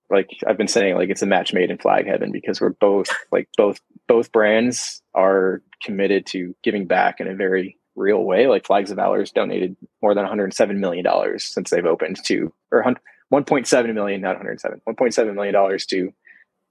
like 0.10 0.29
I've 0.48 0.58
been 0.58 0.67
saying, 0.67 0.96
like 0.96 1.10
it's 1.10 1.22
a 1.22 1.27
match 1.27 1.53
made 1.53 1.72
in 1.72 1.77
flag 1.77 2.08
heaven 2.08 2.32
because 2.32 2.62
we're 2.62 2.70
both 2.70 3.10
like 3.32 3.50
both 3.58 3.79
both 4.08 4.32
brands 4.32 5.01
are 5.13 5.62
committed 5.84 6.25
to 6.27 6.55
giving 6.63 6.86
back 6.86 7.20
in 7.20 7.27
a 7.27 7.36
very 7.36 7.77
real 7.96 8.24
way. 8.24 8.48
Like 8.48 8.66
Flags 8.66 8.92
of 8.92 8.98
Valor 8.98 9.20
has 9.20 9.32
donated 9.32 9.75
more 10.02 10.14
than 10.14 10.24
107 10.24 10.80
million 10.80 11.04
dollars 11.04 11.44
since 11.44 11.70
they've 11.70 11.86
opened 11.86 12.24
to, 12.25 12.54
or 12.72 12.84
1.7 12.84 13.94
million, 13.94 14.22
not 14.22 14.36
107, 14.36 14.82
1.7 14.88 15.36
million 15.36 15.54
dollars 15.54 15.86
to 15.88 16.14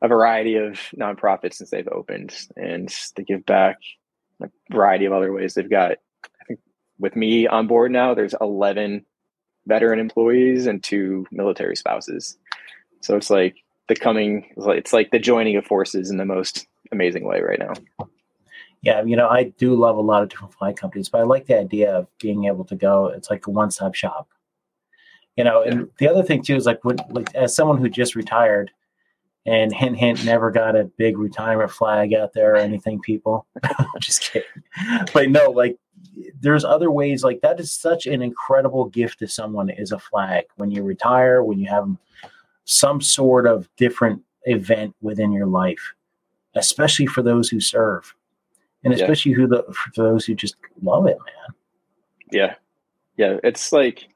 a 0.02 0.08
variety 0.08 0.56
of 0.56 0.78
nonprofits 0.96 1.54
since 1.54 1.70
they've 1.70 1.88
opened, 1.88 2.34
and 2.56 2.94
they 3.16 3.24
give 3.24 3.44
back 3.46 3.78
a 4.42 4.48
variety 4.70 5.04
of 5.06 5.12
other 5.12 5.32
ways. 5.32 5.54
They've 5.54 5.70
got, 5.70 5.92
I 6.40 6.44
think, 6.46 6.60
with 6.98 7.16
me 7.16 7.46
on 7.46 7.66
board 7.66 7.90
now, 7.90 8.14
there's 8.14 8.34
11 8.40 9.04
veteran 9.66 9.98
employees 9.98 10.66
and 10.66 10.82
two 10.82 11.26
military 11.32 11.74
spouses. 11.74 12.36
So 13.00 13.16
it's 13.16 13.30
like 13.30 13.56
the 13.88 13.96
coming, 13.96 14.52
it's 14.56 14.92
like 14.92 15.10
the 15.10 15.18
joining 15.18 15.56
of 15.56 15.64
forces 15.64 16.10
in 16.10 16.18
the 16.18 16.24
most 16.26 16.66
amazing 16.92 17.24
way 17.24 17.40
right 17.40 17.58
now 17.58 17.72
yeah, 18.84 19.02
you 19.02 19.16
know, 19.16 19.28
I 19.28 19.44
do 19.44 19.74
love 19.74 19.96
a 19.96 20.02
lot 20.02 20.22
of 20.22 20.28
different 20.28 20.52
flight 20.52 20.76
companies, 20.76 21.08
but 21.08 21.22
I 21.22 21.24
like 21.24 21.46
the 21.46 21.58
idea 21.58 21.90
of 21.96 22.06
being 22.18 22.44
able 22.44 22.64
to 22.66 22.76
go. 22.76 23.06
It's 23.06 23.30
like 23.30 23.46
a 23.46 23.50
one-stop 23.50 23.94
shop, 23.94 24.28
you 25.36 25.44
know. 25.44 25.62
And 25.62 25.88
the 25.98 26.06
other 26.06 26.22
thing 26.22 26.42
too 26.42 26.54
is 26.54 26.66
like, 26.66 26.84
when, 26.84 26.98
like 27.08 27.34
as 27.34 27.56
someone 27.56 27.78
who 27.78 27.88
just 27.88 28.14
retired, 28.14 28.70
and 29.46 29.74
hint 29.74 29.96
hint 29.96 30.24
never 30.24 30.50
got 30.50 30.74
a 30.74 30.84
big 30.96 31.18
retirement 31.18 31.70
flag 31.70 32.14
out 32.14 32.32
there 32.32 32.54
or 32.54 32.56
anything. 32.56 33.00
People, 33.00 33.46
just 34.00 34.22
kidding. 34.22 34.48
But 35.12 35.30
no, 35.30 35.50
like 35.50 35.78
there's 36.40 36.64
other 36.64 36.90
ways. 36.90 37.24
Like 37.24 37.40
that 37.42 37.60
is 37.60 37.70
such 37.70 38.06
an 38.06 38.22
incredible 38.22 38.86
gift 38.86 39.18
to 39.18 39.28
someone 39.28 39.68
is 39.68 39.92
a 39.92 39.98
flag 39.98 40.44
when 40.56 40.70
you 40.70 40.82
retire, 40.82 41.42
when 41.42 41.58
you 41.58 41.68
have 41.68 41.88
some 42.64 43.02
sort 43.02 43.46
of 43.46 43.68
different 43.76 44.22
event 44.44 44.94
within 45.02 45.30
your 45.30 45.46
life, 45.46 45.94
especially 46.54 47.06
for 47.06 47.22
those 47.22 47.50
who 47.50 47.60
serve 47.60 48.14
and 48.84 48.94
especially 48.94 49.32
yeah. 49.32 49.38
who 49.38 49.46
the 49.48 49.64
for 49.72 49.90
those 49.96 50.24
who 50.24 50.34
just 50.34 50.56
love 50.82 51.06
it, 51.06 51.18
man. 51.18 51.54
Yeah, 52.30 52.54
yeah, 53.16 53.38
it's 53.42 53.72
like 53.72 54.08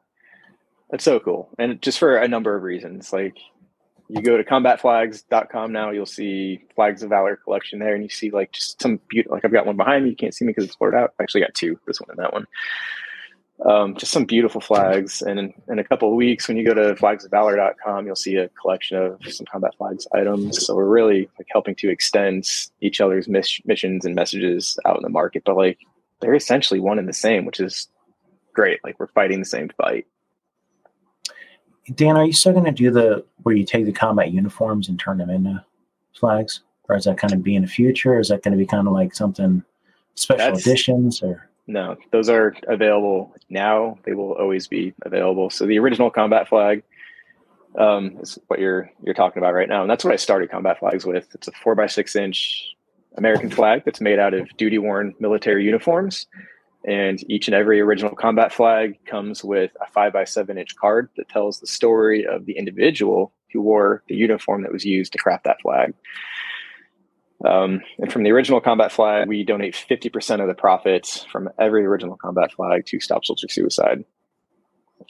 it's 0.91 1.05
so 1.05 1.21
cool, 1.21 1.49
and 1.59 1.81
just 1.83 1.99
for 1.99 2.17
a 2.17 2.29
number 2.29 2.55
of 2.55 2.63
reasons. 2.63 3.13
Like 3.13 3.37
you 4.09 4.23
go 4.23 4.37
to 4.37 4.45
combatflags.com 4.45 5.73
now, 5.73 5.91
you'll 5.91 6.07
see 6.07 6.65
Flags 6.75 7.03
of 7.03 7.11
Valor 7.11 7.37
collection 7.37 7.79
there, 7.79 7.95
and 7.95 8.03
you 8.03 8.09
see 8.09 8.31
like 8.31 8.53
just 8.53 8.81
some 8.81 9.01
beautiful. 9.09 9.37
Like 9.37 9.45
I've 9.45 9.53
got 9.53 9.67
one 9.67 9.77
behind 9.77 10.05
me, 10.05 10.11
you 10.11 10.17
can't 10.17 10.35
see 10.35 10.45
me 10.45 10.51
because 10.51 10.65
it's 10.65 10.77
blurred 10.77 10.95
out. 10.95 11.15
I 11.19 11.23
actually 11.23 11.43
got 11.43 11.55
two, 11.55 11.79
this 11.87 12.01
one 12.01 12.11
and 12.11 12.19
that 12.19 12.33
one. 12.33 12.47
Um, 13.65 13.97
just 13.97 14.13
some 14.13 14.25
beautiful 14.25 14.61
flags. 14.61 15.21
And 15.21 15.39
in, 15.39 15.55
in 15.69 15.79
a 15.81 15.85
couple 15.85 16.09
of 16.09 16.15
weeks, 16.15 16.47
when 16.47 16.57
you 16.57 16.65
go 16.65 16.75
to 16.75 16.95
flagsofvalor.com, 16.95 18.07
you'll 18.07 18.15
see 18.15 18.37
a 18.37 18.49
collection 18.51 18.97
of 18.97 19.21
some 19.33 19.47
combat 19.47 19.75
flags 19.77 20.07
items. 20.15 20.65
So 20.65 20.77
we're 20.77 20.87
really 20.87 21.29
like 21.39 21.49
helping 21.51 21.75
to 21.77 21.91
extend 21.91 22.49
each 22.81 23.01
other's 23.01 23.27
miss- 23.27 23.61
missions 23.65 24.05
and 24.05 24.15
messages 24.15 24.79
out 24.87 24.97
in 24.97 25.03
the 25.03 25.09
market. 25.09 25.43
But 25.45 25.57
like 25.57 25.79
they're 26.21 26.35
essentially 26.35 26.79
one 26.79 26.99
and 27.01 27.09
the 27.09 27.13
same, 27.13 27.45
which 27.45 27.59
is 27.59 27.89
great. 28.53 28.79
Like 28.85 28.99
we're 29.01 29.09
fighting 29.09 29.41
the 29.41 29.45
same 29.45 29.71
fight. 29.77 30.07
Dan, 31.95 32.17
are 32.17 32.25
you 32.25 32.33
still 32.33 32.53
going 32.53 32.65
to 32.65 32.73
do 32.73 32.91
the 32.91 33.25
where 33.43 33.55
you 33.55 33.65
take 33.65 33.87
the 33.87 33.93
combat 33.93 34.31
uniforms 34.31 34.89
and 34.89 35.01
turn 35.01 35.19
them 35.19 35.31
into 35.31 35.65
flags, 36.13 36.61
or 36.89 36.97
is 36.97 37.05
that 37.05 37.19
kind 37.19 37.33
of 37.33 37.43
be 37.43 37.55
in 37.55 37.63
the 37.63 37.69
future? 37.69 38.15
Or 38.15 38.21
is 38.21 38.29
that 38.29 38.43
going 38.43 38.53
to 38.53 38.59
be 38.59 38.67
kind 38.67 38.87
of 38.87 38.93
like 38.93 39.15
something 39.15 39.65
special 40.15 40.53
That's, 40.53 40.67
editions 40.67 41.23
or? 41.23 41.48
No, 41.69 41.99
those 42.13 42.31
are 42.31 42.57
available 42.67 43.37
now. 43.51 43.99
They 44.05 44.15
will 44.15 44.33
always 44.33 44.67
be 44.67 44.95
available. 45.03 45.51
So 45.51 45.67
the 45.67 45.79
original 45.79 46.11
combat 46.11 46.49
flag 46.49 46.83
um, 47.79 48.17
is 48.23 48.39
what 48.47 48.59
you're 48.59 48.91
you're 49.03 49.15
talking 49.15 49.43
about 49.43 49.53
right 49.53 49.69
now, 49.69 49.83
and 49.83 49.91
that's 49.91 50.03
what 50.03 50.15
I 50.15 50.17
started 50.17 50.51
combat 50.51 50.79
flags 50.79 51.05
with. 51.05 51.29
It's 51.35 51.47
a 51.47 51.53
four 51.53 51.75
by 51.75 51.87
six 51.87 52.17
inch 52.17 52.75
American 53.19 53.51
flag 53.51 53.83
that's 53.85 54.01
made 54.01 54.19
out 54.19 54.33
of 54.33 54.49
duty 54.57 54.79
worn 54.79 55.15
military 55.21 55.63
uniforms, 55.63 56.27
and 56.87 57.23
each 57.31 57.49
and 57.49 57.55
every 57.55 57.83
original 57.83 58.15
combat 58.15 58.51
flag 58.51 58.99
comes 59.05 59.45
with 59.45 59.71
a 59.83 59.93
five 59.93 60.15
by 60.15 60.25
seven 60.25 60.57
inch 60.57 60.75
card 60.77 61.11
that 61.19 61.29
tells 61.29 61.61
the 61.61 61.67
story 61.67 62.27
of 62.27 62.47
the 62.47 62.57
individual 62.57 63.35
who 63.53 63.61
wore 63.61 64.03
the 64.09 64.17
uniform 64.17 64.63
that 64.63 64.73
was 64.73 64.87
used 64.87 65.13
to 65.13 65.19
craft 65.19 65.45
that 65.45 65.61
flag. 65.61 65.93
Um, 67.45 67.83
and 67.99 68.13
from 68.13 68.25
the 68.25 68.33
original 68.33 68.61
combat 68.61 68.91
flag, 68.91 69.29
we 69.29 69.45
donate 69.45 69.75
50% 69.75 70.41
of 70.41 70.49
the 70.49 70.55
profits 70.55 71.25
from 71.25 71.49
every 71.59 71.85
original 71.85 72.17
combat 72.17 72.53
flag 72.53 72.87
to 72.87 73.01
Stop 73.01 73.25
Soldier 73.25 73.49
Suicide. 73.49 74.05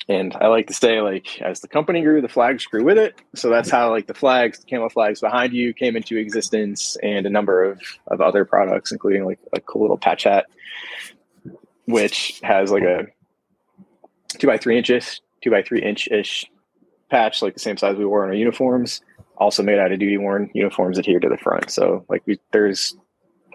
And 0.08 0.37
I 0.38 0.49
like 0.49 0.66
to 0.66 0.75
say, 0.75 1.00
like, 1.00 1.40
as 1.40 1.61
the 1.61 1.68
company 1.68 2.02
grew, 2.02 2.20
the 2.20 2.28
flags 2.28 2.66
grew 2.66 2.85
with 2.85 2.99
it. 2.99 3.18
So 3.35 3.49
that's 3.49 3.70
how, 3.70 3.90
like, 3.90 4.06
the 4.06 4.14
flags, 4.14 4.58
the 4.58 4.66
camo 4.66 4.90
flags 4.90 5.20
behind 5.20 5.54
you 5.54 5.73
came 5.73 5.97
into 5.97 6.18
existence, 6.18 6.97
and 7.02 7.26
a 7.26 7.30
number 7.30 7.64
of, 7.64 7.80
of 8.08 8.20
other 8.20 8.44
products, 8.44 8.92
including 8.92 9.25
like 9.25 9.38
a 9.54 9.61
cool 9.61 9.82
little 9.82 9.97
patch 9.97 10.25
hat, 10.25 10.47
which 11.87 12.38
has 12.42 12.70
like 12.70 12.82
a 12.82 13.06
two 14.38 14.47
by 14.47 14.58
three 14.58 14.76
inches, 14.76 15.23
two 15.42 15.50
by 15.50 15.62
three 15.62 15.82
inch 15.82 16.06
ish 16.08 16.44
patch, 17.11 17.40
like 17.40 17.54
the 17.54 17.61
same 17.61 17.78
size 17.78 17.97
we 17.97 18.04
wore 18.04 18.25
in 18.25 18.28
our 18.28 18.37
uniforms 18.37 19.00
also 19.38 19.62
made 19.62 19.78
out 19.78 19.92
of 19.92 19.99
duty 19.99 20.18
worn 20.18 20.50
uniforms 20.54 20.99
adhere 20.99 21.21
to 21.21 21.28
the 21.28 21.38
front. 21.38 21.71
So 21.71 22.04
like 22.09 22.23
we, 22.26 22.38
there's 22.52 22.97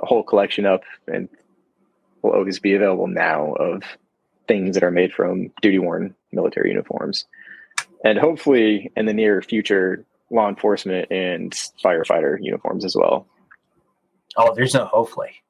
a 0.02 0.06
whole 0.06 0.24
collection 0.24 0.66
up 0.66 0.82
and 1.08 1.30
will 2.22 2.32
always 2.32 2.60
be 2.60 2.74
available 2.74 3.08
now 3.08 3.54
of 3.54 3.84
things 4.48 4.76
that 4.76 4.84
are 4.84 4.92
made 4.92 5.14
from 5.14 5.52
duty 5.62 5.80
worn 5.80 6.16
military 6.32 6.70
uniforms. 6.70 7.26
And 8.04 8.18
hopefully 8.18 8.92
in 8.96 9.06
the 9.06 9.14
near 9.14 9.42
future, 9.42 10.06
law 10.30 10.50
enforcement 10.50 11.12
and 11.12 11.52
firefighter 11.84 12.38
uniforms 12.42 12.86
as 12.86 12.96
well. 12.96 13.28
Oh, 14.36 14.54
there's 14.56 14.74
no 14.74 14.86
hopefully. 14.86 15.44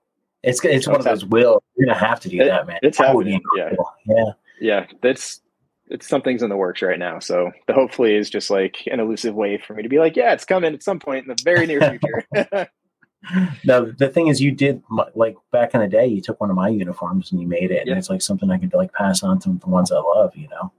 It's 0.44 0.64
it's 0.66 0.88
one 0.88 0.98
of 0.98 1.06
those 1.06 1.24
will. 1.24 1.64
You're 1.78 1.88
gonna 1.88 1.98
have 1.98 2.20
to 2.22 2.30
do 2.30 2.42
it, 2.42 2.46
that, 2.46 2.68
man. 2.68 2.80
It's 2.82 2.98
that 2.98 3.08
happening. 3.08 3.42
Yeah. 3.56 3.72
yeah. 4.06 4.32
Yeah. 4.60 4.86
That's 5.02 5.42
it's 5.88 6.08
something's 6.08 6.42
in 6.42 6.50
the 6.50 6.58
works 6.58 6.82
right 6.82 7.00
now. 7.00 7.20
So 7.20 7.52
the 7.68 7.74
hopefully 7.74 8.16
is 8.16 8.30
just 8.30 8.50
like 8.50 8.88
an 8.92 9.00
elusive 9.00 9.36
way 9.36 9.58
for 9.58 9.74
me 9.74 9.84
to 9.84 9.90
be 9.90 10.00
like, 10.00 10.16
yeah, 10.16 10.34
it's 10.34 10.46
coming 10.46 10.74
at 10.74 10.84
some 10.84 11.00
point 11.00 11.26
in 11.26 11.30
the 11.36 11.42
very 11.44 11.66
near 11.66 11.82
future. 11.82 12.70
now 13.66 13.86
the 13.86 14.10
thing 14.10 14.28
is, 14.28 14.42
you 14.42 14.52
did 14.52 14.82
like 15.16 15.36
back 15.52 15.74
in 15.74 15.82
the 15.82 15.88
day. 15.88 16.06
You 16.06 16.22
took 16.22 16.42
one 16.42 16.50
of 16.50 16.56
my 16.56 16.70
uniforms 16.70 17.32
and 17.32 17.42
you 17.42 17.48
made 17.48 17.72
it, 17.72 17.88
and 17.88 17.98
it's 17.98 18.10
like 18.10 18.22
something 18.22 18.52
I 18.52 18.58
could 18.58 18.74
like 18.74 18.94
pass 18.94 19.24
on 19.24 19.40
to 19.40 19.50
the 19.50 19.70
ones 19.70 19.92
I 19.92 20.00
love. 20.00 20.36
You 20.36 20.50
know, 20.50 20.72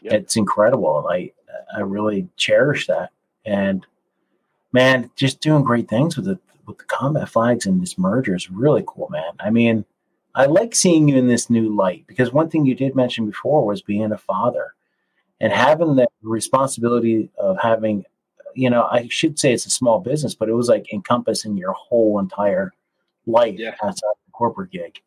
yep. 0.00 0.14
it's 0.14 0.36
incredible. 0.36 1.06
I 1.10 1.32
I 1.74 1.80
really 1.80 2.28
cherish 2.36 2.86
that, 2.86 3.10
and 3.44 3.84
man, 4.72 5.10
just 5.16 5.40
doing 5.40 5.64
great 5.64 5.88
things 5.88 6.16
with 6.16 6.26
the 6.26 6.38
with 6.66 6.78
the 6.78 6.84
combat 6.84 7.28
flags 7.28 7.66
and 7.66 7.82
this 7.82 7.98
merger 7.98 8.36
is 8.36 8.50
really 8.50 8.84
cool, 8.86 9.08
man. 9.10 9.32
I 9.40 9.50
mean 9.50 9.84
I 10.34 10.46
like 10.46 10.74
seeing 10.74 11.08
you 11.08 11.16
in 11.16 11.28
this 11.28 11.50
new 11.50 11.74
light 11.74 12.04
because 12.06 12.32
one 12.32 12.48
thing 12.48 12.64
you 12.64 12.74
did 12.74 12.96
mention 12.96 13.26
before 13.26 13.66
was 13.66 13.82
being 13.82 14.12
a 14.12 14.18
father 14.18 14.74
and 15.40 15.52
having 15.52 15.96
the 15.96 16.06
responsibility 16.22 17.30
of 17.38 17.58
having, 17.60 18.04
you 18.54 18.70
know, 18.70 18.84
I 18.90 19.08
should 19.10 19.38
say 19.38 19.52
it's 19.52 19.66
a 19.66 19.70
small 19.70 20.00
business, 20.00 20.34
but 20.34 20.48
it 20.48 20.54
was 20.54 20.68
like 20.68 20.92
encompassing 20.92 21.56
your 21.56 21.72
whole 21.72 22.18
entire 22.18 22.72
life 23.26 23.58
yeah. 23.58 23.74
outside 23.82 24.14
the 24.26 24.32
corporate 24.32 24.70
gig. 24.70 25.00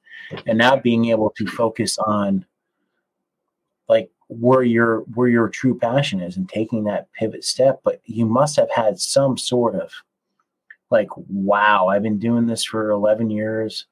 And 0.45 0.57
now 0.57 0.75
being 0.75 1.05
able 1.05 1.31
to 1.37 1.47
focus 1.47 1.97
on 1.97 2.45
like 3.87 4.09
where 4.27 4.63
your 4.63 5.01
where 5.13 5.27
your 5.27 5.49
true 5.49 5.77
passion 5.77 6.21
is 6.21 6.37
and 6.37 6.49
taking 6.49 6.83
that 6.83 7.11
pivot 7.13 7.43
step. 7.43 7.81
But 7.83 8.01
you 8.05 8.25
must 8.25 8.55
have 8.57 8.69
had 8.71 8.99
some 8.99 9.37
sort 9.37 9.75
of 9.75 9.91
like, 10.91 11.09
wow, 11.27 11.87
I've 11.87 12.03
been 12.03 12.19
doing 12.19 12.45
this 12.45 12.63
for 12.63 12.91
11 12.91 13.31
years 13.31 13.85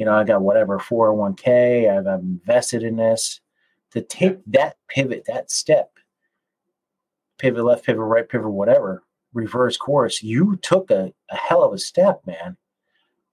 you 0.00 0.06
know, 0.06 0.14
I 0.14 0.24
got 0.24 0.40
whatever 0.40 0.78
401k, 0.78 1.94
I've, 1.94 2.06
I've 2.06 2.20
invested 2.20 2.82
in 2.82 2.96
this. 2.96 3.42
To 3.90 4.00
take 4.00 4.38
that 4.46 4.76
pivot, 4.88 5.24
that 5.26 5.50
step, 5.50 5.90
pivot 7.38 7.62
left, 7.62 7.84
pivot 7.84 8.02
right, 8.02 8.26
pivot 8.26 8.48
whatever, 8.48 9.02
reverse 9.34 9.76
course, 9.76 10.22
you 10.22 10.56
took 10.62 10.90
a, 10.90 11.12
a 11.30 11.36
hell 11.36 11.62
of 11.62 11.74
a 11.74 11.78
step, 11.78 12.22
man. 12.26 12.56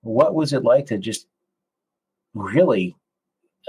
what 0.02 0.36
was 0.36 0.52
it 0.52 0.66
like 0.66 0.88
to 0.88 0.98
just 0.98 1.28
really, 2.34 2.98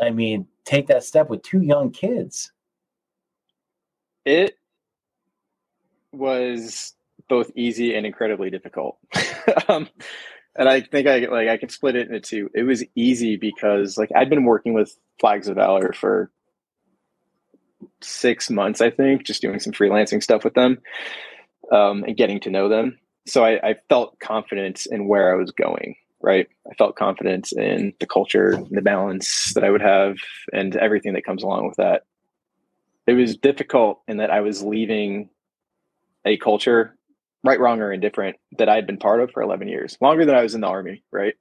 I 0.00 0.10
mean, 0.10 0.48
take 0.64 0.88
that 0.88 1.04
step 1.04 1.30
with 1.30 1.42
two 1.42 1.62
young 1.62 1.92
kids? 1.92 2.50
It 4.24 4.58
was 6.10 6.96
both 7.28 7.52
easy 7.54 7.94
and 7.94 8.04
incredibly 8.04 8.50
difficult. 8.50 8.98
um, 9.68 9.88
and 10.58 10.68
I 10.68 10.80
think 10.80 11.06
I 11.06 11.18
like 11.20 11.48
I 11.48 11.56
can 11.56 11.68
split 11.68 11.96
it 11.96 12.08
into 12.08 12.20
two. 12.20 12.50
It 12.52 12.64
was 12.64 12.84
easy 12.96 13.36
because 13.36 13.96
like 13.96 14.10
I'd 14.14 14.28
been 14.28 14.44
working 14.44 14.74
with 14.74 14.94
Flags 15.20 15.48
of 15.48 15.56
Valor 15.56 15.92
for 15.92 16.30
six 18.02 18.50
months, 18.50 18.80
I 18.80 18.90
think, 18.90 19.24
just 19.24 19.40
doing 19.40 19.60
some 19.60 19.72
freelancing 19.72 20.22
stuff 20.22 20.42
with 20.42 20.54
them 20.54 20.78
um, 21.72 22.02
and 22.02 22.16
getting 22.16 22.40
to 22.40 22.50
know 22.50 22.68
them. 22.68 22.98
So 23.26 23.44
I, 23.44 23.70
I 23.70 23.76
felt 23.88 24.18
confidence 24.18 24.86
in 24.86 25.06
where 25.06 25.32
I 25.32 25.36
was 25.36 25.52
going. 25.52 25.94
Right, 26.20 26.48
I 26.68 26.74
felt 26.74 26.96
confidence 26.96 27.52
in 27.52 27.92
the 28.00 28.06
culture, 28.06 28.60
the 28.72 28.82
balance 28.82 29.54
that 29.54 29.62
I 29.62 29.70
would 29.70 29.80
have, 29.80 30.16
and 30.52 30.74
everything 30.74 31.12
that 31.12 31.24
comes 31.24 31.44
along 31.44 31.68
with 31.68 31.76
that. 31.76 32.02
It 33.06 33.12
was 33.12 33.36
difficult 33.36 34.02
in 34.08 34.16
that 34.16 34.32
I 34.32 34.40
was 34.40 34.60
leaving 34.60 35.30
a 36.24 36.36
culture 36.36 36.97
right, 37.44 37.60
wrong, 37.60 37.80
or 37.80 37.92
indifferent 37.92 38.36
that 38.58 38.68
I 38.68 38.74
had 38.74 38.86
been 38.86 38.98
part 38.98 39.20
of 39.20 39.30
for 39.30 39.42
11 39.42 39.68
years, 39.68 39.96
longer 40.00 40.24
than 40.24 40.34
I 40.34 40.42
was 40.42 40.54
in 40.54 40.60
the 40.60 40.66
army, 40.66 41.02
right? 41.12 41.34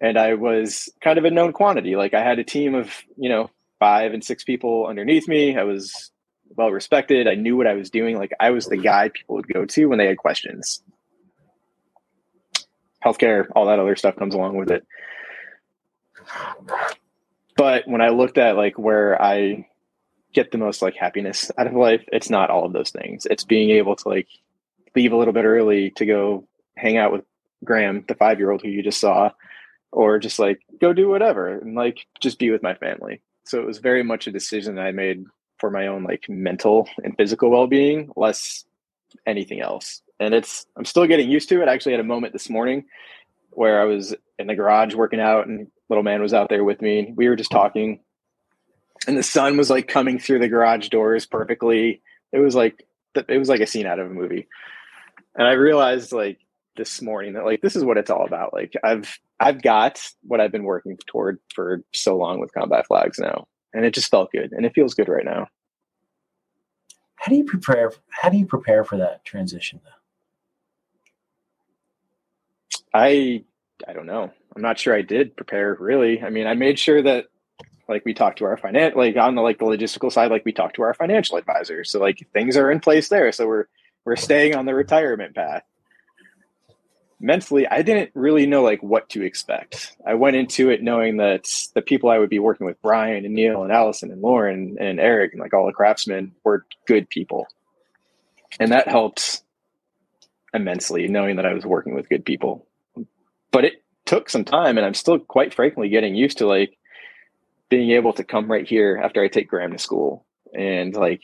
And 0.00 0.18
I 0.18 0.34
was 0.34 0.88
kind 1.00 1.18
of 1.18 1.24
a 1.24 1.30
known 1.30 1.52
quantity. 1.52 1.96
Like 1.96 2.14
I 2.14 2.22
had 2.22 2.38
a 2.38 2.44
team 2.44 2.74
of, 2.74 2.90
you 3.16 3.28
know, 3.28 3.50
five 3.78 4.14
and 4.14 4.24
six 4.24 4.44
people 4.44 4.86
underneath 4.86 5.28
me. 5.28 5.56
I 5.56 5.64
was 5.64 6.10
well 6.56 6.70
respected. 6.70 7.28
I 7.28 7.34
knew 7.34 7.56
what 7.56 7.66
I 7.66 7.74
was 7.74 7.90
doing. 7.90 8.16
Like 8.16 8.32
I 8.38 8.50
was 8.50 8.66
the 8.66 8.76
guy 8.76 9.08
people 9.08 9.36
would 9.36 9.48
go 9.48 9.64
to 9.64 9.86
when 9.86 9.98
they 9.98 10.06
had 10.06 10.18
questions. 10.18 10.82
Healthcare, 13.04 13.46
all 13.56 13.66
that 13.66 13.80
other 13.80 13.96
stuff 13.96 14.16
comes 14.16 14.34
along 14.34 14.56
with 14.56 14.70
it. 14.70 14.86
But 17.56 17.86
when 17.86 18.00
I 18.00 18.08
looked 18.08 18.38
at 18.38 18.56
like 18.56 18.78
where 18.78 19.20
I 19.20 19.66
get 20.32 20.50
the 20.50 20.58
most 20.58 20.82
like 20.82 20.94
happiness 20.94 21.50
out 21.58 21.66
of 21.66 21.74
life, 21.74 22.02
it's 22.12 22.30
not 22.30 22.50
all 22.50 22.64
of 22.64 22.72
those 22.72 22.90
things. 22.90 23.26
It's 23.26 23.44
being 23.44 23.70
able 23.70 23.96
to 23.96 24.08
like 24.08 24.28
leave 24.94 25.12
a 25.12 25.16
little 25.16 25.32
bit 25.32 25.44
early 25.44 25.90
to 25.92 26.06
go 26.06 26.46
hang 26.76 26.96
out 26.96 27.12
with 27.12 27.24
Graham, 27.64 28.04
the 28.08 28.14
five 28.14 28.38
year 28.38 28.50
old 28.50 28.62
who 28.62 28.68
you 28.68 28.82
just 28.82 29.00
saw, 29.00 29.30
or 29.90 30.18
just 30.18 30.38
like 30.38 30.60
go 30.80 30.92
do 30.92 31.08
whatever 31.08 31.58
and 31.58 31.74
like 31.74 32.06
just 32.20 32.38
be 32.38 32.50
with 32.50 32.62
my 32.62 32.74
family. 32.74 33.22
So 33.44 33.60
it 33.60 33.66
was 33.66 33.78
very 33.78 34.02
much 34.02 34.26
a 34.26 34.32
decision 34.32 34.78
I 34.78 34.92
made 34.92 35.24
for 35.58 35.70
my 35.70 35.86
own 35.86 36.04
like 36.04 36.28
mental 36.28 36.88
and 37.04 37.16
physical 37.16 37.50
well 37.50 37.66
being, 37.66 38.10
less 38.16 38.64
anything 39.26 39.60
else. 39.60 40.02
And 40.18 40.34
it's 40.34 40.66
I'm 40.76 40.84
still 40.84 41.06
getting 41.06 41.30
used 41.30 41.48
to 41.50 41.62
it. 41.62 41.68
I 41.68 41.74
actually 41.74 41.92
had 41.92 42.00
a 42.00 42.04
moment 42.04 42.32
this 42.32 42.50
morning 42.50 42.84
where 43.50 43.80
I 43.80 43.84
was 43.84 44.14
in 44.38 44.46
the 44.46 44.54
garage 44.54 44.94
working 44.94 45.20
out 45.20 45.46
and 45.46 45.68
little 45.88 46.02
man 46.02 46.22
was 46.22 46.32
out 46.32 46.48
there 46.48 46.64
with 46.64 46.80
me. 46.80 47.12
We 47.14 47.28
were 47.28 47.36
just 47.36 47.50
talking 47.50 48.00
and 49.06 49.16
the 49.16 49.22
sun 49.22 49.56
was 49.56 49.68
like 49.68 49.88
coming 49.88 50.18
through 50.18 50.38
the 50.38 50.48
garage 50.48 50.88
doors 50.88 51.26
perfectly. 51.26 52.02
It 52.32 52.38
was 52.38 52.54
like 52.54 52.86
it 53.14 53.38
was 53.38 53.48
like 53.48 53.60
a 53.60 53.66
scene 53.66 53.86
out 53.86 53.98
of 53.98 54.10
a 54.10 54.14
movie 54.14 54.48
and 55.36 55.46
I 55.46 55.52
realized 55.52 56.12
like 56.12 56.38
this 56.76 57.02
morning 57.02 57.34
that 57.34 57.44
like 57.44 57.60
this 57.60 57.76
is 57.76 57.84
what 57.84 57.98
it's 57.98 58.10
all 58.10 58.24
about. 58.24 58.52
Like 58.52 58.74
I've 58.82 59.18
I've 59.40 59.62
got 59.62 60.00
what 60.22 60.40
I've 60.40 60.52
been 60.52 60.64
working 60.64 60.98
toward 61.06 61.38
for 61.54 61.82
so 61.92 62.16
long 62.16 62.40
with 62.40 62.54
combat 62.54 62.86
flags 62.86 63.18
now, 63.18 63.46
and 63.72 63.84
it 63.84 63.94
just 63.94 64.10
felt 64.10 64.32
good, 64.32 64.52
and 64.52 64.64
it 64.64 64.74
feels 64.74 64.94
good 64.94 65.08
right 65.08 65.24
now. 65.24 65.48
How 67.16 67.30
do 67.30 67.36
you 67.36 67.44
prepare? 67.44 67.92
How 68.08 68.28
do 68.28 68.36
you 68.36 68.46
prepare 68.46 68.84
for 68.84 68.96
that 68.98 69.24
transition? 69.24 69.80
Though? 69.84 69.90
I 72.94 73.44
I 73.86 73.92
don't 73.92 74.06
know. 74.06 74.30
I'm 74.54 74.62
not 74.62 74.78
sure 74.78 74.94
I 74.94 75.02
did 75.02 75.36
prepare 75.36 75.76
really. 75.78 76.22
I 76.22 76.30
mean, 76.30 76.46
I 76.46 76.54
made 76.54 76.78
sure 76.78 77.02
that 77.02 77.26
like 77.88 78.04
we 78.04 78.14
talked 78.14 78.38
to 78.38 78.44
our 78.44 78.56
finance 78.56 78.94
like 78.96 79.16
on 79.16 79.34
the 79.34 79.42
like 79.42 79.58
the 79.58 79.64
logistical 79.64 80.10
side 80.10 80.30
like 80.30 80.44
we 80.44 80.52
talked 80.52 80.76
to 80.76 80.82
our 80.82 80.94
financial 80.94 81.36
advisor 81.36 81.84
so 81.84 81.98
like 81.98 82.26
things 82.32 82.56
are 82.56 82.70
in 82.70 82.80
place 82.80 83.08
there 83.08 83.30
so 83.32 83.46
we're 83.46 83.66
we're 84.04 84.16
staying 84.16 84.54
on 84.54 84.66
the 84.66 84.74
retirement 84.74 85.34
path. 85.34 85.62
Mentally 87.20 87.68
i 87.68 87.82
didn't 87.82 88.10
really 88.14 88.46
know 88.46 88.62
like 88.62 88.82
what 88.82 89.08
to 89.10 89.22
expect. 89.22 89.96
I 90.04 90.14
went 90.14 90.36
into 90.36 90.70
it 90.70 90.82
knowing 90.82 91.18
that 91.18 91.44
the 91.74 91.82
people 91.82 92.10
i 92.10 92.18
would 92.18 92.30
be 92.30 92.40
working 92.40 92.66
with 92.66 92.82
brian 92.82 93.24
and 93.24 93.34
neil 93.34 93.62
and 93.62 93.70
allison 93.72 94.10
and 94.10 94.20
lauren 94.20 94.76
and 94.80 94.98
eric 94.98 95.32
and 95.32 95.40
like 95.40 95.54
all 95.54 95.66
the 95.66 95.72
craftsmen 95.72 96.32
were 96.42 96.66
good 96.86 97.08
people. 97.08 97.46
And 98.58 98.72
that 98.72 98.88
helped 98.88 99.42
immensely 100.52 101.06
knowing 101.06 101.36
that 101.36 101.46
i 101.46 101.54
was 101.54 101.64
working 101.64 101.94
with 101.94 102.08
good 102.08 102.24
people. 102.24 102.66
But 103.52 103.66
it 103.66 103.84
took 104.04 104.28
some 104.28 104.44
time 104.44 104.76
and 104.76 104.84
i'm 104.84 104.94
still 104.94 105.20
quite 105.20 105.54
frankly 105.54 105.88
getting 105.88 106.16
used 106.16 106.38
to 106.38 106.46
like 106.48 106.76
being 107.68 107.92
able 107.92 108.12
to 108.14 108.24
come 108.24 108.50
right 108.50 108.66
here 108.66 109.00
after 109.02 109.22
i 109.22 109.28
take 109.28 109.48
graham 109.48 109.70
to 109.70 109.78
school 109.78 110.26
and 110.52 110.94
like 110.94 111.22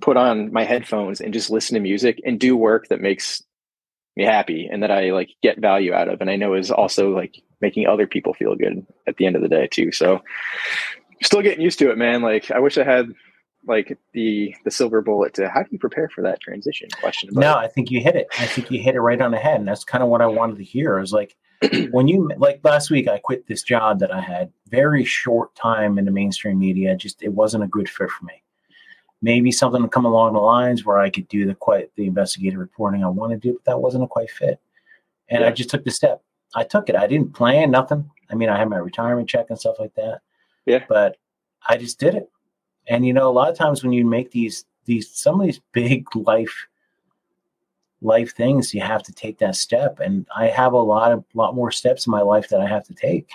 put 0.00 0.16
on 0.16 0.52
my 0.52 0.64
headphones 0.64 1.20
and 1.20 1.32
just 1.32 1.50
listen 1.50 1.74
to 1.74 1.80
music 1.80 2.20
and 2.24 2.38
do 2.38 2.56
work 2.56 2.88
that 2.88 3.00
makes 3.00 3.42
me 4.16 4.24
happy 4.24 4.68
and 4.70 4.82
that 4.82 4.90
I 4.90 5.10
like 5.10 5.30
get 5.42 5.60
value 5.60 5.92
out 5.92 6.08
of 6.08 6.20
and 6.20 6.30
I 6.30 6.36
know 6.36 6.54
is 6.54 6.70
also 6.70 7.10
like 7.10 7.36
making 7.60 7.86
other 7.86 8.06
people 8.06 8.34
feel 8.34 8.54
good 8.54 8.86
at 9.06 9.16
the 9.16 9.26
end 9.26 9.36
of 9.36 9.42
the 9.42 9.48
day 9.48 9.68
too. 9.70 9.92
So 9.92 10.22
still 11.22 11.42
getting 11.42 11.62
used 11.62 11.78
to 11.80 11.90
it, 11.90 11.98
man. 11.98 12.22
Like 12.22 12.50
I 12.50 12.60
wish 12.60 12.78
I 12.78 12.84
had 12.84 13.12
like 13.66 13.98
the 14.12 14.54
the 14.64 14.70
silver 14.70 15.02
bullet 15.02 15.34
to 15.34 15.48
how 15.48 15.62
do 15.62 15.68
you 15.70 15.78
prepare 15.78 16.08
for 16.08 16.22
that 16.22 16.40
transition 16.40 16.88
question 17.00 17.28
no 17.32 17.58
it. 17.58 17.64
i 17.64 17.66
think 17.66 17.90
you 17.90 18.00
hit 18.00 18.14
it 18.14 18.28
i 18.38 18.46
think 18.46 18.70
you 18.70 18.80
hit 18.80 18.94
it 18.94 19.00
right 19.00 19.20
on 19.20 19.32
the 19.32 19.38
head 19.38 19.58
and 19.58 19.68
that's 19.68 19.84
kind 19.84 20.04
of 20.04 20.10
what 20.10 20.20
i 20.20 20.26
wanted 20.26 20.56
to 20.56 20.64
hear 20.64 20.98
is 20.98 21.12
like 21.12 21.36
when 21.90 22.06
you 22.06 22.30
like 22.36 22.60
last 22.62 22.90
week 22.90 23.08
i 23.08 23.18
quit 23.18 23.46
this 23.46 23.62
job 23.62 23.98
that 23.98 24.12
i 24.12 24.20
had 24.20 24.52
very 24.68 25.04
short 25.04 25.54
time 25.54 25.98
in 25.98 26.04
the 26.04 26.10
mainstream 26.10 26.58
media 26.58 26.94
just 26.96 27.22
it 27.22 27.32
wasn't 27.32 27.62
a 27.62 27.68
good 27.68 27.88
fit 27.88 28.10
for 28.10 28.24
me 28.24 28.42
maybe 29.22 29.50
something 29.50 29.82
to 29.82 29.88
come 29.88 30.04
along 30.04 30.34
the 30.34 30.40
lines 30.40 30.84
where 30.84 30.98
I 30.98 31.10
could 31.10 31.28
do 31.28 31.46
the 31.46 31.54
quite 31.54 31.90
the 31.96 32.06
investigative 32.06 32.60
reporting 32.60 33.02
I 33.02 33.08
want 33.08 33.32
to 33.32 33.38
do, 33.38 33.54
but 33.54 33.64
that 33.64 33.80
wasn't 33.80 34.04
a 34.04 34.08
quite 34.08 34.30
fit. 34.30 34.60
And 35.28 35.40
yeah. 35.40 35.48
I 35.48 35.50
just 35.50 35.70
took 35.70 35.84
the 35.84 35.90
step. 35.90 36.22
I 36.54 36.64
took 36.64 36.88
it. 36.88 36.96
I 36.96 37.06
didn't 37.06 37.34
plan 37.34 37.70
nothing. 37.70 38.10
I 38.30 38.34
mean, 38.34 38.48
I 38.48 38.58
had 38.58 38.68
my 38.68 38.76
retirement 38.76 39.28
check 39.28 39.46
and 39.50 39.58
stuff 39.58 39.76
like 39.78 39.94
that. 39.94 40.20
Yeah. 40.64 40.84
But 40.88 41.16
I 41.66 41.76
just 41.76 41.98
did 41.98 42.14
it. 42.14 42.30
And 42.88 43.06
you 43.06 43.12
know, 43.12 43.28
a 43.28 43.32
lot 43.32 43.50
of 43.50 43.56
times 43.56 43.82
when 43.82 43.92
you 43.92 44.04
make 44.04 44.30
these 44.30 44.64
these 44.84 45.10
some 45.10 45.40
of 45.40 45.46
these 45.46 45.60
big 45.72 46.14
life 46.14 46.66
life 48.02 48.34
things, 48.34 48.74
you 48.74 48.80
have 48.80 49.02
to 49.04 49.12
take 49.12 49.38
that 49.38 49.56
step. 49.56 50.00
And 50.00 50.26
I 50.36 50.46
have 50.46 50.72
a 50.72 50.78
lot 50.78 51.12
of 51.12 51.24
lot 51.34 51.54
more 51.54 51.70
steps 51.70 52.06
in 52.06 52.10
my 52.10 52.22
life 52.22 52.48
that 52.50 52.60
I 52.60 52.68
have 52.68 52.84
to 52.84 52.94
take. 52.94 53.30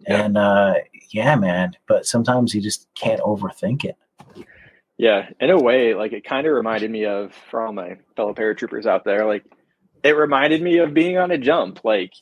Yeah. 0.00 0.24
And 0.24 0.38
uh 0.38 0.74
yeah, 1.10 1.34
man. 1.36 1.72
But 1.86 2.06
sometimes 2.06 2.54
you 2.54 2.60
just 2.60 2.88
can't 2.94 3.20
overthink 3.20 3.84
it. 3.84 3.96
Yeah, 5.02 5.30
in 5.40 5.50
a 5.50 5.60
way, 5.60 5.94
like 5.94 6.12
it 6.12 6.24
kind 6.24 6.46
of 6.46 6.52
reminded 6.52 6.88
me 6.88 7.06
of 7.06 7.34
for 7.50 7.60
all 7.60 7.72
my 7.72 7.96
fellow 8.14 8.34
paratroopers 8.34 8.86
out 8.86 9.02
there, 9.04 9.26
like 9.26 9.44
it 10.04 10.16
reminded 10.16 10.62
me 10.62 10.78
of 10.78 10.94
being 10.94 11.18
on 11.18 11.32
a 11.32 11.38
jump. 11.38 11.80
Like 11.82 12.12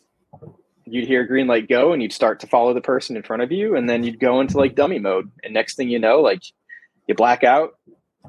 you'd 0.87 1.07
hear 1.07 1.27
green 1.27 1.47
light 1.47 1.69
go 1.69 1.93
and 1.93 2.03
you'd 2.03 2.15
start 2.15 2.41
to 2.41 2.47
follow 2.47 2.73
the 2.73 2.81
person 2.81 3.19
in 3.19 3.23
front 3.23 3.43
of 3.43 3.53
you, 3.53 3.77
and 3.77 3.87
then 3.87 4.03
you'd 4.03 4.19
go 4.19 4.41
into 4.41 4.57
like 4.57 4.77
dummy 4.77 4.99
mode. 4.99 5.31
And 5.45 5.53
next 5.53 5.75
thing 5.75 5.91
you 5.91 5.99
know, 5.99 6.23
like 6.23 6.41
you 7.07 7.15
black 7.15 7.45
out, 7.45 7.75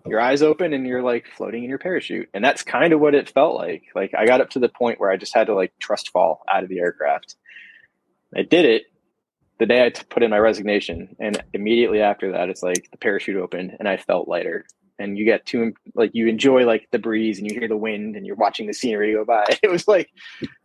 your 0.06 0.20
eyes 0.20 0.42
open, 0.42 0.74
and 0.74 0.86
you're 0.86 1.02
like 1.02 1.28
floating 1.38 1.64
in 1.64 1.70
your 1.70 1.80
parachute. 1.80 2.28
And 2.34 2.44
that's 2.44 2.62
kind 2.62 2.92
of 2.92 3.00
what 3.00 3.16
it 3.16 3.30
felt 3.30 3.56
like. 3.56 3.84
Like 3.96 4.14
I 4.14 4.26
got 4.26 4.42
up 4.42 4.50
to 4.50 4.60
the 4.60 4.68
point 4.68 5.00
where 5.00 5.12
I 5.12 5.16
just 5.16 5.34
had 5.34 5.48
to 5.48 5.56
like 5.56 5.72
trust 5.80 6.10
fall 6.10 6.42
out 6.54 6.64
of 6.64 6.68
the 6.68 6.80
aircraft. 6.80 7.38
I 8.36 8.42
did 8.42 8.66
it, 8.66 8.84
the 9.62 9.68
day 9.68 9.86
I 9.86 9.90
t- 9.92 10.02
put 10.10 10.24
in 10.24 10.32
my 10.32 10.40
resignation, 10.40 11.16
and 11.20 11.40
immediately 11.54 12.02
after 12.02 12.32
that, 12.32 12.50
it's 12.50 12.64
like 12.64 12.90
the 12.90 12.98
parachute 12.98 13.38
opened 13.38 13.78
and 13.78 13.88
I 13.88 13.96
felt 13.96 14.28
lighter. 14.28 14.66
And 14.98 15.20
you 15.20 15.24
get 15.24 15.46
to 15.48 15.72
like 15.94 16.10
you 16.16 16.28
enjoy 16.28 16.66
like 16.66 16.88
the 16.90 16.98
breeze 16.98 17.38
and 17.38 17.48
you 17.48 17.60
hear 17.60 17.68
the 17.68 17.78
wind 17.78 18.16
and 18.16 18.26
you're 18.26 18.36
watching 18.36 18.66
the 18.66 18.74
scenery 18.74 19.14
go 19.14 19.24
by. 19.24 19.46
It 19.64 19.70
was 19.70 19.88
like 19.88 20.10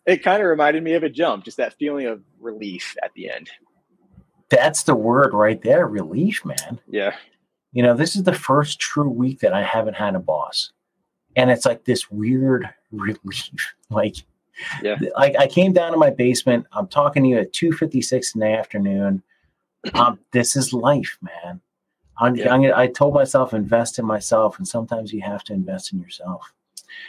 it 0.07 0.25
kind 0.25 0.43
of 0.43 0.49
reminded 0.49 0.83
me 0.83 0.95
of 0.95 1.03
a 1.03 1.11
jump, 1.11 1.45
just 1.45 1.59
that 1.59 1.75
feeling 1.75 2.07
of 2.07 2.23
relief 2.41 2.97
at 3.05 3.13
the 3.13 3.31
end. 3.31 3.51
That's 4.49 4.85
the 4.85 4.95
word 4.95 5.35
right 5.35 5.61
there, 5.61 5.87
relief, 5.87 6.43
man. 6.47 6.81
Yeah. 6.89 7.15
You 7.73 7.83
know, 7.83 7.95
this 7.95 8.17
is 8.17 8.23
the 8.23 8.33
first 8.33 8.81
true 8.81 9.11
week 9.11 9.41
that 9.41 9.53
I 9.53 9.63
haven't 9.63 9.97
had 9.97 10.15
a 10.15 10.21
boss. 10.21 10.73
And 11.37 11.51
it's 11.51 11.67
like 11.67 11.85
this 11.85 12.11
weird 12.11 12.71
relief. 12.91 13.75
Like 13.91 14.17
yeah. 14.83 14.97
Like 15.17 15.37
I 15.39 15.47
came 15.47 15.73
down 15.73 15.93
to 15.93 15.99
my 15.99 16.11
basement. 16.11 16.67
I'm 16.73 16.89
talking 16.89 17.23
to 17.23 17.29
you 17.29 17.39
at 17.39 17.53
2:56 17.53 18.35
in 18.35 18.41
the 18.41 18.47
afternoon. 18.49 19.23
Um, 19.95 20.19
this 20.33 20.57
is 20.57 20.73
life, 20.73 21.19
man. 21.23 21.61
I'm, 22.19 22.35
yeah. 22.35 22.53
I'm, 22.53 22.65
i 22.75 22.87
told 22.87 23.15
myself 23.15 23.53
invest 23.53 23.99
in 23.99 24.07
myself, 24.07 24.59
and 24.59 24.67
sometimes 24.67 25.13
you 25.13 25.21
have 25.23 25.45
to 25.45 25.53
invest 25.53 25.93
in 25.93 26.01
yourself. 26.01 26.53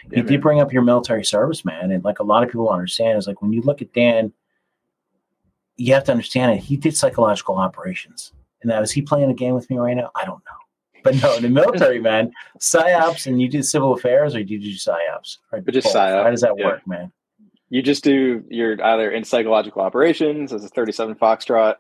Yeah, 0.10 0.18
you 0.18 0.24
man. 0.24 0.32
did 0.32 0.42
bring 0.42 0.60
up 0.60 0.74
your 0.74 0.82
military 0.82 1.24
service, 1.24 1.64
man, 1.64 1.92
and 1.92 2.04
like 2.04 2.20
a 2.20 2.24
lot 2.24 2.44
of 2.44 2.50
people 2.50 2.70
understand 2.70 3.18
is 3.18 3.28
like 3.28 3.42
when 3.42 3.54
you 3.54 3.62
look 3.62 3.82
at 3.82 3.94
Dan, 3.94 4.34
you 5.78 5.94
have 5.94 6.04
to 6.06 6.12
understand 6.12 6.54
it. 6.54 6.64
He 6.64 6.76
did 6.76 6.96
psychological 6.96 7.56
operations, 7.56 8.34
and 8.62 8.70
now 8.70 8.82
is 8.82 8.92
he 8.92 9.02
playing 9.02 9.32
a 9.32 9.34
game 9.34 9.54
with 9.54 9.70
me 9.70 9.78
right 9.78 9.96
now? 9.96 10.12
I 10.16 10.26
don't 10.26 10.44
know. 10.46 11.02
But 11.04 11.22
no, 11.22 11.36
in 11.36 11.44
the 11.44 11.50
military, 11.50 12.00
man, 12.00 12.32
psyops, 12.60 13.28
and 13.28 13.42
you 13.42 13.48
did 13.48 13.66
civil 13.66 13.94
affairs, 13.94 14.36
or 14.36 14.40
did 14.40 14.50
you 14.50 14.60
do 14.60 14.72
psyops? 14.72 15.38
Or 15.54 15.62
just 15.62 15.88
psyops. 15.88 16.24
How 16.24 16.30
does 16.30 16.42
that 16.42 16.56
yeah. 16.58 16.66
work, 16.66 16.86
man? 16.86 17.12
You 17.70 17.82
just 17.82 18.04
do 18.04 18.44
you're 18.50 18.82
either 18.84 19.12
in 19.12 19.24
psychological 19.24 19.82
operations 19.82 20.54
as 20.54 20.64
a 20.64 20.70
37 20.70 21.16
Foxtrot, 21.16 21.76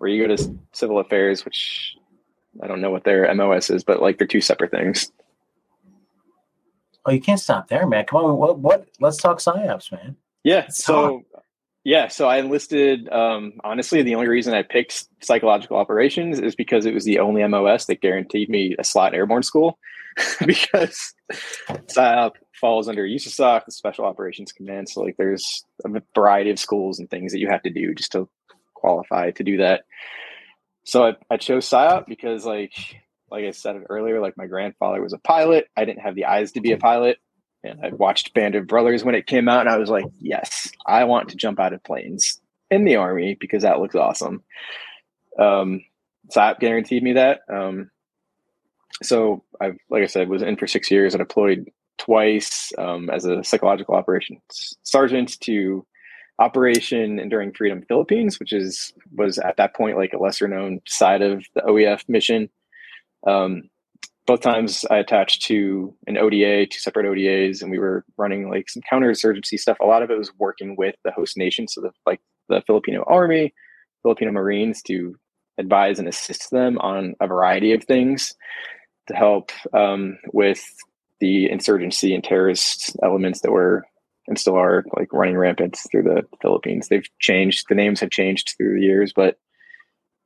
or 0.00 0.08
you 0.08 0.26
go 0.26 0.34
to 0.34 0.58
civil 0.72 0.98
affairs, 0.98 1.44
which 1.44 1.96
I 2.62 2.66
don't 2.66 2.80
know 2.80 2.90
what 2.90 3.04
their 3.04 3.32
MOS 3.34 3.70
is, 3.70 3.84
but 3.84 4.00
like 4.00 4.18
they're 4.18 4.26
two 4.26 4.40
separate 4.40 4.70
things. 4.70 5.10
Oh, 7.04 7.12
you 7.12 7.20
can't 7.20 7.40
stop 7.40 7.68
there, 7.68 7.86
man. 7.86 8.04
Come 8.04 8.24
on, 8.24 8.36
what? 8.36 8.58
What? 8.58 8.88
Let's 9.00 9.16
talk 9.18 9.38
psyops, 9.38 9.92
man. 9.92 10.16
Yeah. 10.44 10.56
Let's 10.56 10.84
so, 10.84 11.24
yeah. 11.84 12.08
So 12.08 12.28
I 12.28 12.38
enlisted. 12.38 13.08
Um, 13.10 13.54
honestly, 13.64 14.02
the 14.02 14.14
only 14.14 14.28
reason 14.28 14.54
I 14.54 14.62
picked 14.62 15.06
psychological 15.22 15.76
operations 15.76 16.38
is 16.38 16.54
because 16.54 16.84
it 16.84 16.94
was 16.94 17.04
the 17.04 17.18
only 17.18 17.46
MOS 17.46 17.86
that 17.86 18.00
guaranteed 18.00 18.48
me 18.48 18.76
a 18.78 18.84
slot 18.84 19.12
in 19.12 19.18
airborne 19.18 19.42
school. 19.42 19.78
because 20.46 21.14
psyop 21.86 22.32
falls 22.58 22.88
under 22.88 23.04
USASOC, 23.04 23.64
the 23.64 23.72
Special 23.72 24.04
Operations 24.04 24.52
Command. 24.52 24.88
So, 24.88 25.02
like, 25.02 25.16
there's 25.16 25.64
a 25.84 26.02
variety 26.14 26.50
of 26.50 26.58
schools 26.58 26.98
and 26.98 27.08
things 27.08 27.32
that 27.32 27.38
you 27.38 27.48
have 27.48 27.62
to 27.62 27.70
do 27.70 27.94
just 27.94 28.12
to 28.12 28.28
qualify 28.74 29.30
to 29.32 29.44
do 29.44 29.58
that. 29.58 29.84
So 30.84 31.04
I, 31.04 31.16
I 31.30 31.36
chose 31.36 31.68
PSYOP 31.68 32.06
because, 32.06 32.46
like, 32.46 32.72
like 33.30 33.44
I 33.44 33.50
said 33.50 33.76
earlier, 33.88 34.20
like 34.20 34.36
my 34.36 34.46
grandfather 34.46 35.02
was 35.02 35.12
a 35.12 35.18
pilot. 35.18 35.68
I 35.76 35.84
didn't 35.84 36.02
have 36.02 36.14
the 36.14 36.26
eyes 36.26 36.52
to 36.52 36.60
be 36.60 36.72
a 36.72 36.78
pilot. 36.78 37.18
And 37.62 37.84
I 37.84 37.90
watched 37.90 38.34
Band 38.34 38.54
of 38.54 38.66
Brothers 38.66 39.04
when 39.04 39.14
it 39.14 39.26
came 39.26 39.48
out, 39.48 39.60
and 39.60 39.68
I 39.68 39.78
was 39.78 39.90
like, 39.90 40.04
yes, 40.18 40.70
I 40.86 41.04
want 41.04 41.30
to 41.30 41.36
jump 41.36 41.58
out 41.58 41.72
of 41.72 41.82
planes 41.82 42.40
in 42.70 42.84
the 42.84 42.96
Army 42.96 43.36
because 43.38 43.62
that 43.62 43.80
looks 43.80 43.96
awesome. 43.96 44.44
Um, 45.38 45.84
guaranteed 46.60 47.02
me 47.02 47.14
that. 47.14 47.40
Um, 47.52 47.90
so 49.02 49.44
I, 49.60 49.72
like 49.90 50.04
I 50.04 50.06
said, 50.06 50.28
was 50.28 50.42
in 50.42 50.56
for 50.56 50.66
six 50.66 50.90
years. 50.90 51.14
and 51.14 51.20
deployed 51.20 51.70
twice 51.98 52.72
um, 52.78 53.10
as 53.10 53.24
a 53.24 53.42
psychological 53.44 53.94
operations 53.94 54.76
sergeant 54.82 55.38
to 55.40 55.84
Operation 56.38 57.18
Enduring 57.18 57.52
Freedom 57.52 57.82
Philippines, 57.88 58.38
which 58.38 58.52
is 58.52 58.92
was 59.16 59.38
at 59.38 59.56
that 59.56 59.74
point 59.74 59.96
like 59.96 60.12
a 60.12 60.18
lesser 60.18 60.46
known 60.46 60.80
side 60.86 61.22
of 61.22 61.44
the 61.54 61.62
OEF 61.62 62.08
mission. 62.08 62.48
Um, 63.26 63.64
both 64.26 64.40
times 64.40 64.84
I 64.90 64.98
attached 64.98 65.42
to 65.46 65.94
an 66.06 66.18
ODA, 66.18 66.66
two 66.66 66.78
separate 66.78 67.06
ODAs, 67.06 67.62
and 67.62 67.70
we 67.70 67.78
were 67.78 68.04
running 68.16 68.50
like 68.50 68.68
some 68.68 68.82
counterinsurgency 68.90 69.58
stuff. 69.58 69.78
A 69.80 69.86
lot 69.86 70.02
of 70.02 70.10
it 70.10 70.18
was 70.18 70.30
working 70.38 70.76
with 70.76 70.94
the 71.02 71.10
host 71.10 71.36
nation, 71.36 71.66
so 71.66 71.80
the 71.80 71.90
like 72.06 72.20
the 72.48 72.62
Filipino 72.66 73.04
Army, 73.06 73.52
Filipino 74.02 74.30
Marines 74.30 74.80
to 74.82 75.16
advise 75.58 75.98
and 75.98 76.06
assist 76.06 76.50
them 76.50 76.78
on 76.78 77.14
a 77.20 77.26
variety 77.26 77.72
of 77.72 77.82
things 77.82 78.32
to 79.08 79.14
help 79.14 79.50
um, 79.72 80.18
with 80.32 80.62
the 81.20 81.50
insurgency 81.50 82.14
and 82.14 82.22
terrorist 82.22 82.96
elements 83.02 83.40
that 83.40 83.50
were 83.50 83.84
and 84.26 84.38
still 84.38 84.56
are 84.56 84.84
like 84.96 85.12
running 85.12 85.36
rampant 85.36 85.78
through 85.90 86.02
the 86.02 86.22
Philippines. 86.42 86.88
They've 86.88 87.08
changed. 87.18 87.66
The 87.68 87.74
names 87.74 88.00
have 88.00 88.10
changed 88.10 88.54
through 88.56 88.78
the 88.78 88.86
years, 88.86 89.12
but 89.14 89.38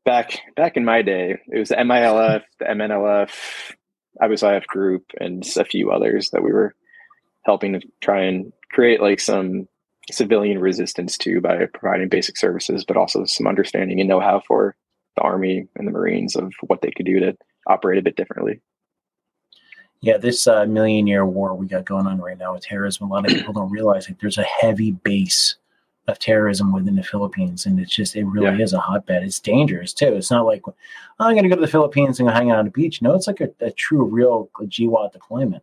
back 0.05 0.41
back 0.57 0.77
in 0.77 0.85
my 0.85 1.03
day, 1.03 1.39
it 1.49 1.59
was 1.59 1.69
the 1.69 1.77
MILF, 1.77 2.43
the 2.59 2.65
MNLF, 2.65 3.31
IBISIF 4.21 4.67
group, 4.67 5.05
and 5.19 5.45
a 5.57 5.65
few 5.65 5.91
others 5.93 6.31
that 6.31 6.43
we 6.43 6.53
were 6.53 6.75
helping 7.45 7.73
to 7.73 7.81
try 8.01 8.23
and 8.23 8.53
create 8.71 9.01
like 9.01 9.21
some 9.21 9.69
civilian 10.11 10.59
resistance 10.59 11.17
to 11.19 11.41
by 11.41 11.67
providing 11.73 12.09
basic 12.09 12.37
services, 12.37 12.85
but 12.85 12.97
also 12.97 13.25
some 13.25 13.47
understanding 13.47 14.01
and 14.01 14.09
know-how 14.09 14.43
for 14.47 14.77
the 15.17 15.23
Army 15.23 15.69
and 15.77 15.87
the 15.87 15.93
Marines 15.93 16.35
of 16.35 16.53
what 16.67 16.83
they 16.83 16.91
could 16.91 17.07
do 17.07 17.21
to 17.21 17.37
operate 17.69 17.99
a 17.99 18.03
bit 18.03 18.17
differently. 18.17 18.61
Yeah, 20.03 20.17
this 20.19 20.49
uh, 20.49 20.67
million 20.67 21.07
year 21.07 21.25
war 21.25 21.55
we 21.55 21.67
got 21.67 21.85
going 21.85 22.07
on 22.09 22.21
right 22.21 22.37
now 22.37 22.55
with 22.55 22.65
terrorism, 22.65 23.09
a 23.09 23.13
lot 23.15 23.25
of 23.25 23.33
people 23.35 23.53
don't 23.53 23.71
realize 23.71 24.07
that 24.09 24.19
there's 24.21 24.37
a 24.37 24.43
heavy 24.43 24.91
base 24.91 25.55
of 26.09 26.19
terrorism 26.19 26.73
within 26.73 26.97
the 26.97 27.05
Philippines, 27.05 27.67
and 27.67 27.79
it's 27.79 27.95
just 27.95 28.17
it 28.17 28.25
really 28.25 28.59
Yeah. 28.59 28.65
is 28.65 28.73
a 28.73 28.81
hotbed. 28.81 29.23
It's 29.23 29.39
dangerous 29.39 29.93
too. 29.95 30.15
It's 30.15 30.31
not 30.31 30.45
like 30.45 30.63
oh, 30.67 30.75
I'm 31.21 31.35
going 31.35 31.45
to 31.45 31.49
go 31.49 31.55
to 31.55 31.61
the 31.61 31.69
Philippines 31.69 32.19
and 32.19 32.29
hang 32.29 32.51
out 32.51 32.59
on 32.59 32.67
a 32.67 32.71
beach. 32.71 33.01
No, 33.01 33.15
it's 33.15 33.29
like 33.29 33.41
a, 33.41 33.49
a 33.61 33.71
true, 33.71 34.05
real 34.05 34.51
GWOT 34.55 35.13
deployment. 35.13 35.63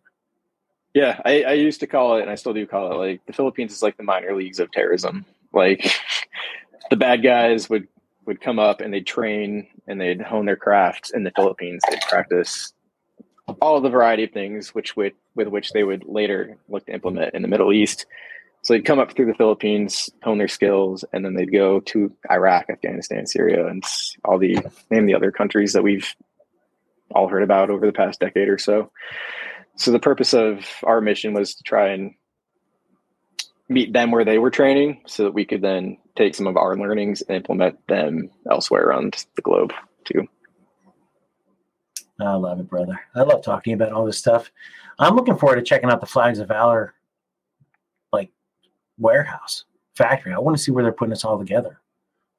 Yeah, 0.94 1.22
I, 1.26 1.44
I 1.44 1.54
used 1.54 1.82
to 1.82 1.88
call 1.88 2.18
it, 2.18 2.22
and 2.22 2.32
I 2.32 2.36
still 2.36 2.54
do 2.54 2.66
call 2.66 2.94
it, 2.94 2.96
like 2.96 3.26
the 3.26 3.34
Philippines 3.34 3.74
is 3.74 3.84
like 3.84 3.98
the 3.98 4.04
minor 4.04 4.34
leagues 4.36 4.60
of 4.62 4.72
terrorism. 4.72 5.26
Like 5.52 5.94
the 6.90 6.96
bad 6.96 7.22
guys 7.22 7.70
would 7.70 7.88
would 8.26 8.40
come 8.40 8.60
up 8.60 8.80
and 8.80 8.94
they'd 8.94 9.06
train 9.08 9.68
and 9.88 10.00
they'd 10.00 10.22
hone 10.22 10.46
their 10.46 10.56
craft 10.56 11.12
in 11.14 11.24
the 11.24 11.32
Philippines. 11.36 11.82
They'd 11.90 12.00
practice 12.08 12.74
all 13.62 13.82
the 13.82 13.90
variety 13.90 14.24
of 14.24 14.32
things 14.32 14.74
which 14.74 14.96
would 14.96 15.14
with 15.36 15.48
which 15.48 15.72
they 15.72 15.84
would 15.84 16.06
later 16.06 16.58
look 16.68 16.86
to 16.86 16.94
implement 16.94 17.34
in 17.34 17.42
the 17.42 17.48
Middle 17.48 17.74
East. 17.74 18.06
So 18.62 18.74
they'd 18.74 18.86
come 18.86 19.00
up 19.00 19.14
through 19.14 19.28
the 19.28 19.36
Philippines, 19.36 20.10
hone 20.22 20.38
their 20.38 20.50
skills, 20.50 21.06
and 21.14 21.24
then 21.24 21.34
they'd 21.34 21.52
go 21.52 21.80
to 21.80 22.14
Iraq, 22.30 22.70
Afghanistan, 22.70 23.26
Syria, 23.26 23.68
and 23.68 23.84
all 24.26 24.38
the 24.38 24.58
name 24.90 25.06
the 25.06 25.16
other 25.16 25.32
countries 25.32 25.74
that 25.74 25.84
we've 25.84 26.14
all 27.12 27.28
heard 27.28 27.44
about 27.44 27.70
over 27.70 27.86
the 27.86 27.94
past 27.94 28.20
decade 28.20 28.50
or 28.50 28.58
so. 28.58 28.92
So 29.76 29.92
the 29.92 30.00
purpose 30.00 30.34
of 30.34 30.66
our 30.84 31.00
mission 31.00 31.34
was 31.34 31.56
to 31.56 31.64
try 31.64 31.90
and 31.90 32.16
meet 33.70 33.94
them 33.94 34.12
where 34.12 34.26
they 34.26 34.40
were 34.40 34.52
training 34.52 35.02
so 35.06 35.24
that 35.24 35.34
we 35.34 35.46
could 35.46 35.62
then 35.62 35.98
take 36.18 36.36
some 36.36 36.48
of 36.48 36.58
our 36.58 36.76
learnings 36.76 37.22
and 37.22 37.38
implement 37.38 37.88
them 37.88 38.30
elsewhere 38.50 38.84
around 38.84 39.26
the 39.36 39.42
globe 39.42 39.72
too. 40.04 40.28
I 42.20 42.34
love 42.36 42.60
it, 42.60 42.70
brother. 42.70 43.00
I 43.16 43.22
love 43.22 43.42
talking 43.44 43.74
about 43.74 43.92
all 43.94 44.06
this 44.06 44.18
stuff. 44.18 44.52
I'm 45.00 45.16
looking 45.16 45.38
forward 45.38 45.56
to 45.56 45.62
checking 45.62 45.90
out 45.90 46.02
the 46.02 46.08
Flags 46.08 46.40
of 46.40 46.50
Valor, 46.50 46.94
like 48.12 48.30
warehouse 48.98 49.66
factory. 49.96 50.34
I 50.34 50.40
want 50.40 50.58
to 50.58 50.62
see 50.64 50.72
where 50.72 50.84
they're 50.84 50.92
putting 50.94 51.12
this 51.12 51.24
all 51.26 51.38
together. 51.40 51.80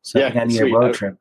So 0.03 0.19
I 0.19 0.23
Yeah, 0.25 0.29
think 0.31 0.41
I 0.41 0.45
need 0.45 0.57
sweet. 0.59 0.73
a 0.75 0.79
road 0.79 0.91
I- 0.91 0.93
trip. 0.93 1.17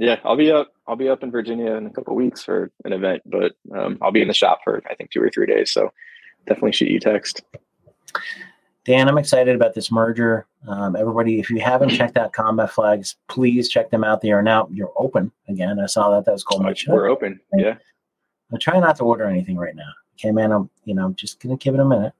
Yeah, 0.00 0.20
I'll 0.22 0.36
be 0.36 0.52
up. 0.52 0.72
I'll 0.86 0.94
be 0.94 1.08
up 1.08 1.24
in 1.24 1.30
Virginia 1.32 1.72
in 1.74 1.86
a 1.86 1.90
couple 1.90 2.12
of 2.12 2.16
weeks 2.16 2.44
for 2.44 2.70
an 2.84 2.92
event, 2.92 3.20
but 3.26 3.52
um, 3.76 3.98
I'll 4.00 4.12
be 4.12 4.22
in 4.22 4.28
the 4.28 4.34
shop 4.34 4.60
for 4.62 4.80
I 4.88 4.94
think 4.94 5.10
two 5.10 5.20
or 5.20 5.28
three 5.28 5.46
days. 5.46 5.72
So 5.72 5.92
definitely 6.46 6.70
shoot 6.72 6.88
you 6.88 6.98
a 6.98 7.00
text. 7.00 7.42
Dan, 8.88 9.06
I'm 9.06 9.18
excited 9.18 9.54
about 9.54 9.74
this 9.74 9.92
merger. 9.92 10.46
Um, 10.66 10.96
everybody, 10.96 11.38
if 11.38 11.50
you 11.50 11.60
haven't 11.60 11.90
checked 11.90 12.16
out 12.16 12.32
Combat 12.32 12.70
Flags, 12.70 13.16
please 13.28 13.68
check 13.68 13.90
them 13.90 14.02
out. 14.02 14.22
They 14.22 14.32
are 14.32 14.42
now 14.42 14.66
you're 14.72 14.94
open 14.96 15.30
again. 15.46 15.78
I 15.78 15.84
saw 15.84 16.08
that. 16.12 16.24
That 16.24 16.32
was 16.32 16.42
cool. 16.42 16.60
Much. 16.60 16.88
We're 16.88 17.10
open. 17.10 17.38
Yeah, 17.52 17.76
I'm 18.50 18.58
trying 18.58 18.80
not 18.80 18.96
to 18.96 19.04
order 19.04 19.26
anything 19.26 19.58
right 19.58 19.76
now. 19.76 19.92
Okay, 20.14 20.32
man. 20.32 20.52
I'm 20.52 20.70
you 20.86 20.94
know 20.94 21.04
I'm 21.04 21.14
just 21.16 21.38
gonna 21.38 21.58
give 21.58 21.74
it 21.74 21.80
a 21.80 21.84
minute. 21.84 22.14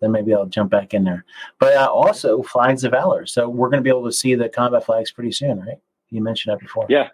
Then 0.00 0.12
maybe 0.12 0.34
I'll 0.34 0.44
jump 0.44 0.70
back 0.70 0.92
in 0.92 1.04
there. 1.04 1.24
But 1.58 1.74
uh, 1.74 1.90
also 1.90 2.42
Flags 2.42 2.84
of 2.84 2.90
Valor. 2.90 3.24
So 3.24 3.48
we're 3.48 3.70
gonna 3.70 3.80
be 3.80 3.88
able 3.88 4.04
to 4.04 4.12
see 4.12 4.34
the 4.34 4.50
combat 4.50 4.84
flags 4.84 5.10
pretty 5.10 5.32
soon, 5.32 5.60
right? 5.60 5.78
You 6.10 6.22
mentioned 6.22 6.52
that 6.52 6.60
before. 6.60 6.84
Yeah. 6.90 7.08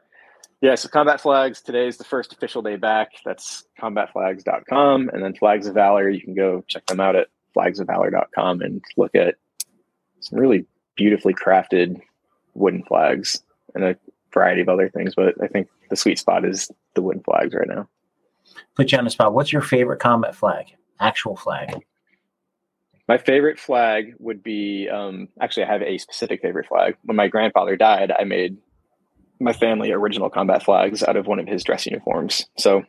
Yeah, 0.63 0.75
so 0.75 0.91
Combat 0.91 1.19
Flags, 1.19 1.63
today 1.63 1.87
is 1.87 1.97
the 1.97 2.05
first 2.05 2.35
official 2.35 2.61
day 2.61 2.77
back. 2.77 3.13
That's 3.25 3.65
combatflags.com. 3.81 5.09
And 5.09 5.25
then 5.25 5.35
Flags 5.35 5.67
of 5.67 5.73
Valor, 5.73 6.11
you 6.11 6.21
can 6.21 6.35
go 6.35 6.63
check 6.69 6.85
them 6.85 7.01
out 7.01 7.17
at 7.17 7.29
flagsofvalor.com 7.57 8.61
and 8.63 8.83
look 8.97 9.15
at 9.15 9.37
some 10.21 10.39
really 10.39 10.67
beautifully 10.97 11.35
crafted 11.35 12.01
wooden 12.55 12.83
flags 12.85 13.43
and 13.75 13.85
a 13.85 13.97
variety 14.33 14.63
of 14.63 14.69
other 14.69 14.89
things. 14.89 15.15
But 15.15 15.35
I 15.43 15.47
think 15.47 15.69
the 15.89 15.97
sweet 15.97 16.19
spot 16.19 16.45
is 16.45 16.71
the 16.95 17.03
wooden 17.03 17.23
flags 17.23 17.55
right 17.55 17.69
now. 17.69 17.89
Put 18.77 18.93
you 18.93 18.99
on 18.99 19.05
the 19.05 19.11
spot. 19.11 19.35
What's 19.35 19.53
your 19.53 19.63
favorite 19.63 20.01
combat 20.01 20.35
flag? 20.35 20.67
Actual 20.99 21.37
flag. 21.37 21.75
My 23.09 23.19
favorite 23.19 23.59
flag 23.59 24.15
would 24.19 24.43
be 24.43 24.89
um, 24.89 25.29
actually, 25.41 25.65
I 25.65 25.73
have 25.73 25.83
a 25.83 25.99
specific 25.99 26.43
favorite 26.43 26.67
flag. 26.67 26.97
When 27.03 27.17
my 27.17 27.29
grandfather 27.29 27.77
died, 27.77 28.13
I 28.17 28.25
made 28.25 28.57
my 29.41 29.53
family 29.53 29.91
original 29.91 30.31
combat 30.31 30.63
flags 30.63 31.03
out 31.03 31.17
of 31.17 31.27
one 31.27 31.41
of 31.41 31.49
his 31.49 31.65
dress 31.65 31.87
uniforms. 31.87 32.47
So, 32.57 32.85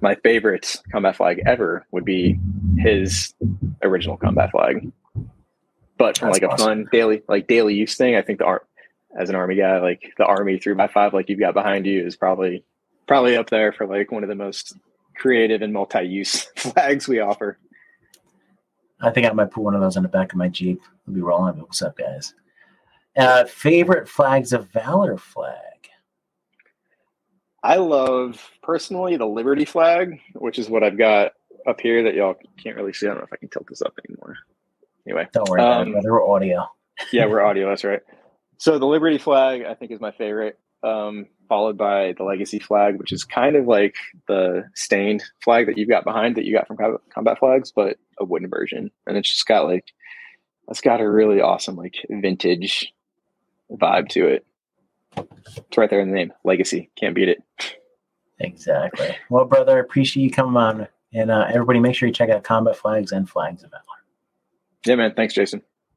my 0.00 0.14
favorite 0.16 0.80
combat 0.90 1.16
flag 1.16 1.42
ever 1.46 1.86
would 1.90 2.04
be 2.04 2.38
his 2.78 3.34
original 3.82 4.16
combat 4.16 4.50
flag. 4.50 4.90
But 5.98 6.18
from 6.18 6.30
That's 6.30 6.42
like 6.42 6.52
a 6.52 6.56
fun 6.56 6.88
daily, 6.90 7.22
like 7.28 7.46
daily 7.46 7.74
use 7.74 7.96
thing, 7.96 8.16
I 8.16 8.22
think 8.22 8.38
the 8.38 8.44
art 8.44 8.66
as 9.16 9.28
an 9.28 9.36
army 9.36 9.56
guy, 9.56 9.78
like 9.80 10.14
the 10.18 10.24
army 10.24 10.58
three 10.58 10.74
by 10.74 10.88
five, 10.88 11.12
like 11.12 11.28
you've 11.28 11.40
got 11.40 11.54
behind 11.54 11.86
you, 11.86 12.04
is 12.04 12.16
probably 12.16 12.64
probably 13.06 13.36
up 13.36 13.50
there 13.50 13.72
for 13.72 13.86
like 13.86 14.10
one 14.10 14.22
of 14.22 14.28
the 14.28 14.34
most 14.34 14.74
creative 15.16 15.62
and 15.62 15.72
multi-use 15.72 16.44
flags 16.56 17.06
we 17.06 17.20
offer. 17.20 17.58
I 19.00 19.10
think 19.10 19.26
I 19.26 19.32
might 19.32 19.50
put 19.50 19.64
one 19.64 19.74
of 19.74 19.80
those 19.80 19.96
on 19.96 20.02
the 20.02 20.08
back 20.08 20.32
of 20.32 20.38
my 20.38 20.48
Jeep. 20.48 20.80
We'll 21.06 21.16
be 21.16 21.20
rolling. 21.20 21.58
It. 21.58 21.62
What's 21.62 21.82
up, 21.82 21.98
guys? 21.98 22.34
Uh, 23.16 23.44
favorite 23.44 24.08
Flags 24.08 24.52
of 24.52 24.70
Valor 24.70 25.18
flag. 25.18 25.71
I 27.62 27.76
love 27.76 28.50
personally 28.62 29.16
the 29.16 29.26
Liberty 29.26 29.64
flag, 29.64 30.20
which 30.34 30.58
is 30.58 30.68
what 30.68 30.82
I've 30.82 30.98
got 30.98 31.32
up 31.66 31.80
here 31.80 32.02
that 32.04 32.14
y'all 32.14 32.34
can't 32.62 32.76
really 32.76 32.92
see. 32.92 33.06
I 33.06 33.10
don't 33.10 33.18
know 33.18 33.24
if 33.24 33.32
I 33.32 33.36
can 33.36 33.48
tilt 33.48 33.66
this 33.68 33.82
up 33.82 33.94
anymore. 34.08 34.36
Anyway, 35.06 35.28
Don't 35.32 35.48
worry 35.48 35.60
about 35.60 35.82
Um, 35.82 35.96
it. 35.96 36.02
We're 36.04 36.28
audio. 36.28 36.66
yeah, 37.12 37.26
we're 37.26 37.40
audio. 37.44 37.68
That's 37.68 37.84
right. 37.84 38.00
So 38.58 38.78
the 38.78 38.86
Liberty 38.86 39.18
flag, 39.18 39.62
I 39.62 39.74
think, 39.74 39.92
is 39.92 40.00
my 40.00 40.12
favorite. 40.12 40.58
Um, 40.84 41.26
followed 41.48 41.78
by 41.78 42.12
the 42.16 42.24
Legacy 42.24 42.58
flag, 42.58 42.98
which 42.98 43.12
is 43.12 43.22
kind 43.22 43.54
of 43.54 43.66
like 43.66 43.94
the 44.26 44.64
stained 44.74 45.22
flag 45.44 45.66
that 45.66 45.78
you've 45.78 45.88
got 45.88 46.02
behind 46.02 46.34
that 46.36 46.44
you 46.44 46.52
got 46.52 46.66
from 46.66 46.76
combat 47.14 47.38
flags, 47.38 47.70
but 47.70 47.98
a 48.18 48.24
wooden 48.24 48.48
version, 48.50 48.90
and 49.06 49.16
it's 49.16 49.32
just 49.32 49.46
got 49.46 49.66
like 49.66 49.84
it's 50.68 50.80
got 50.80 51.00
a 51.00 51.08
really 51.08 51.40
awesome 51.40 51.76
like 51.76 51.94
vintage 52.10 52.92
vibe 53.70 54.08
to 54.08 54.26
it. 54.26 54.44
It's 55.16 55.76
right 55.76 55.90
there 55.90 56.00
in 56.00 56.10
the 56.10 56.14
name, 56.14 56.32
Legacy. 56.44 56.90
Can't 56.96 57.14
beat 57.14 57.28
it. 57.28 57.42
Exactly. 58.38 59.16
Well, 59.30 59.44
brother, 59.44 59.78
appreciate 59.78 60.24
you 60.24 60.30
coming 60.30 60.56
on, 60.56 60.88
and 61.12 61.30
uh, 61.30 61.46
everybody, 61.48 61.80
make 61.80 61.94
sure 61.94 62.08
you 62.08 62.14
check 62.14 62.30
out 62.30 62.44
Combat 62.44 62.76
Flags 62.76 63.12
and 63.12 63.28
Flags 63.28 63.62
of 63.62 63.70
Valor. 63.70 63.82
Yeah, 64.84 64.96
man. 64.96 65.14
Thanks, 65.14 65.34
Jason. 65.34 65.62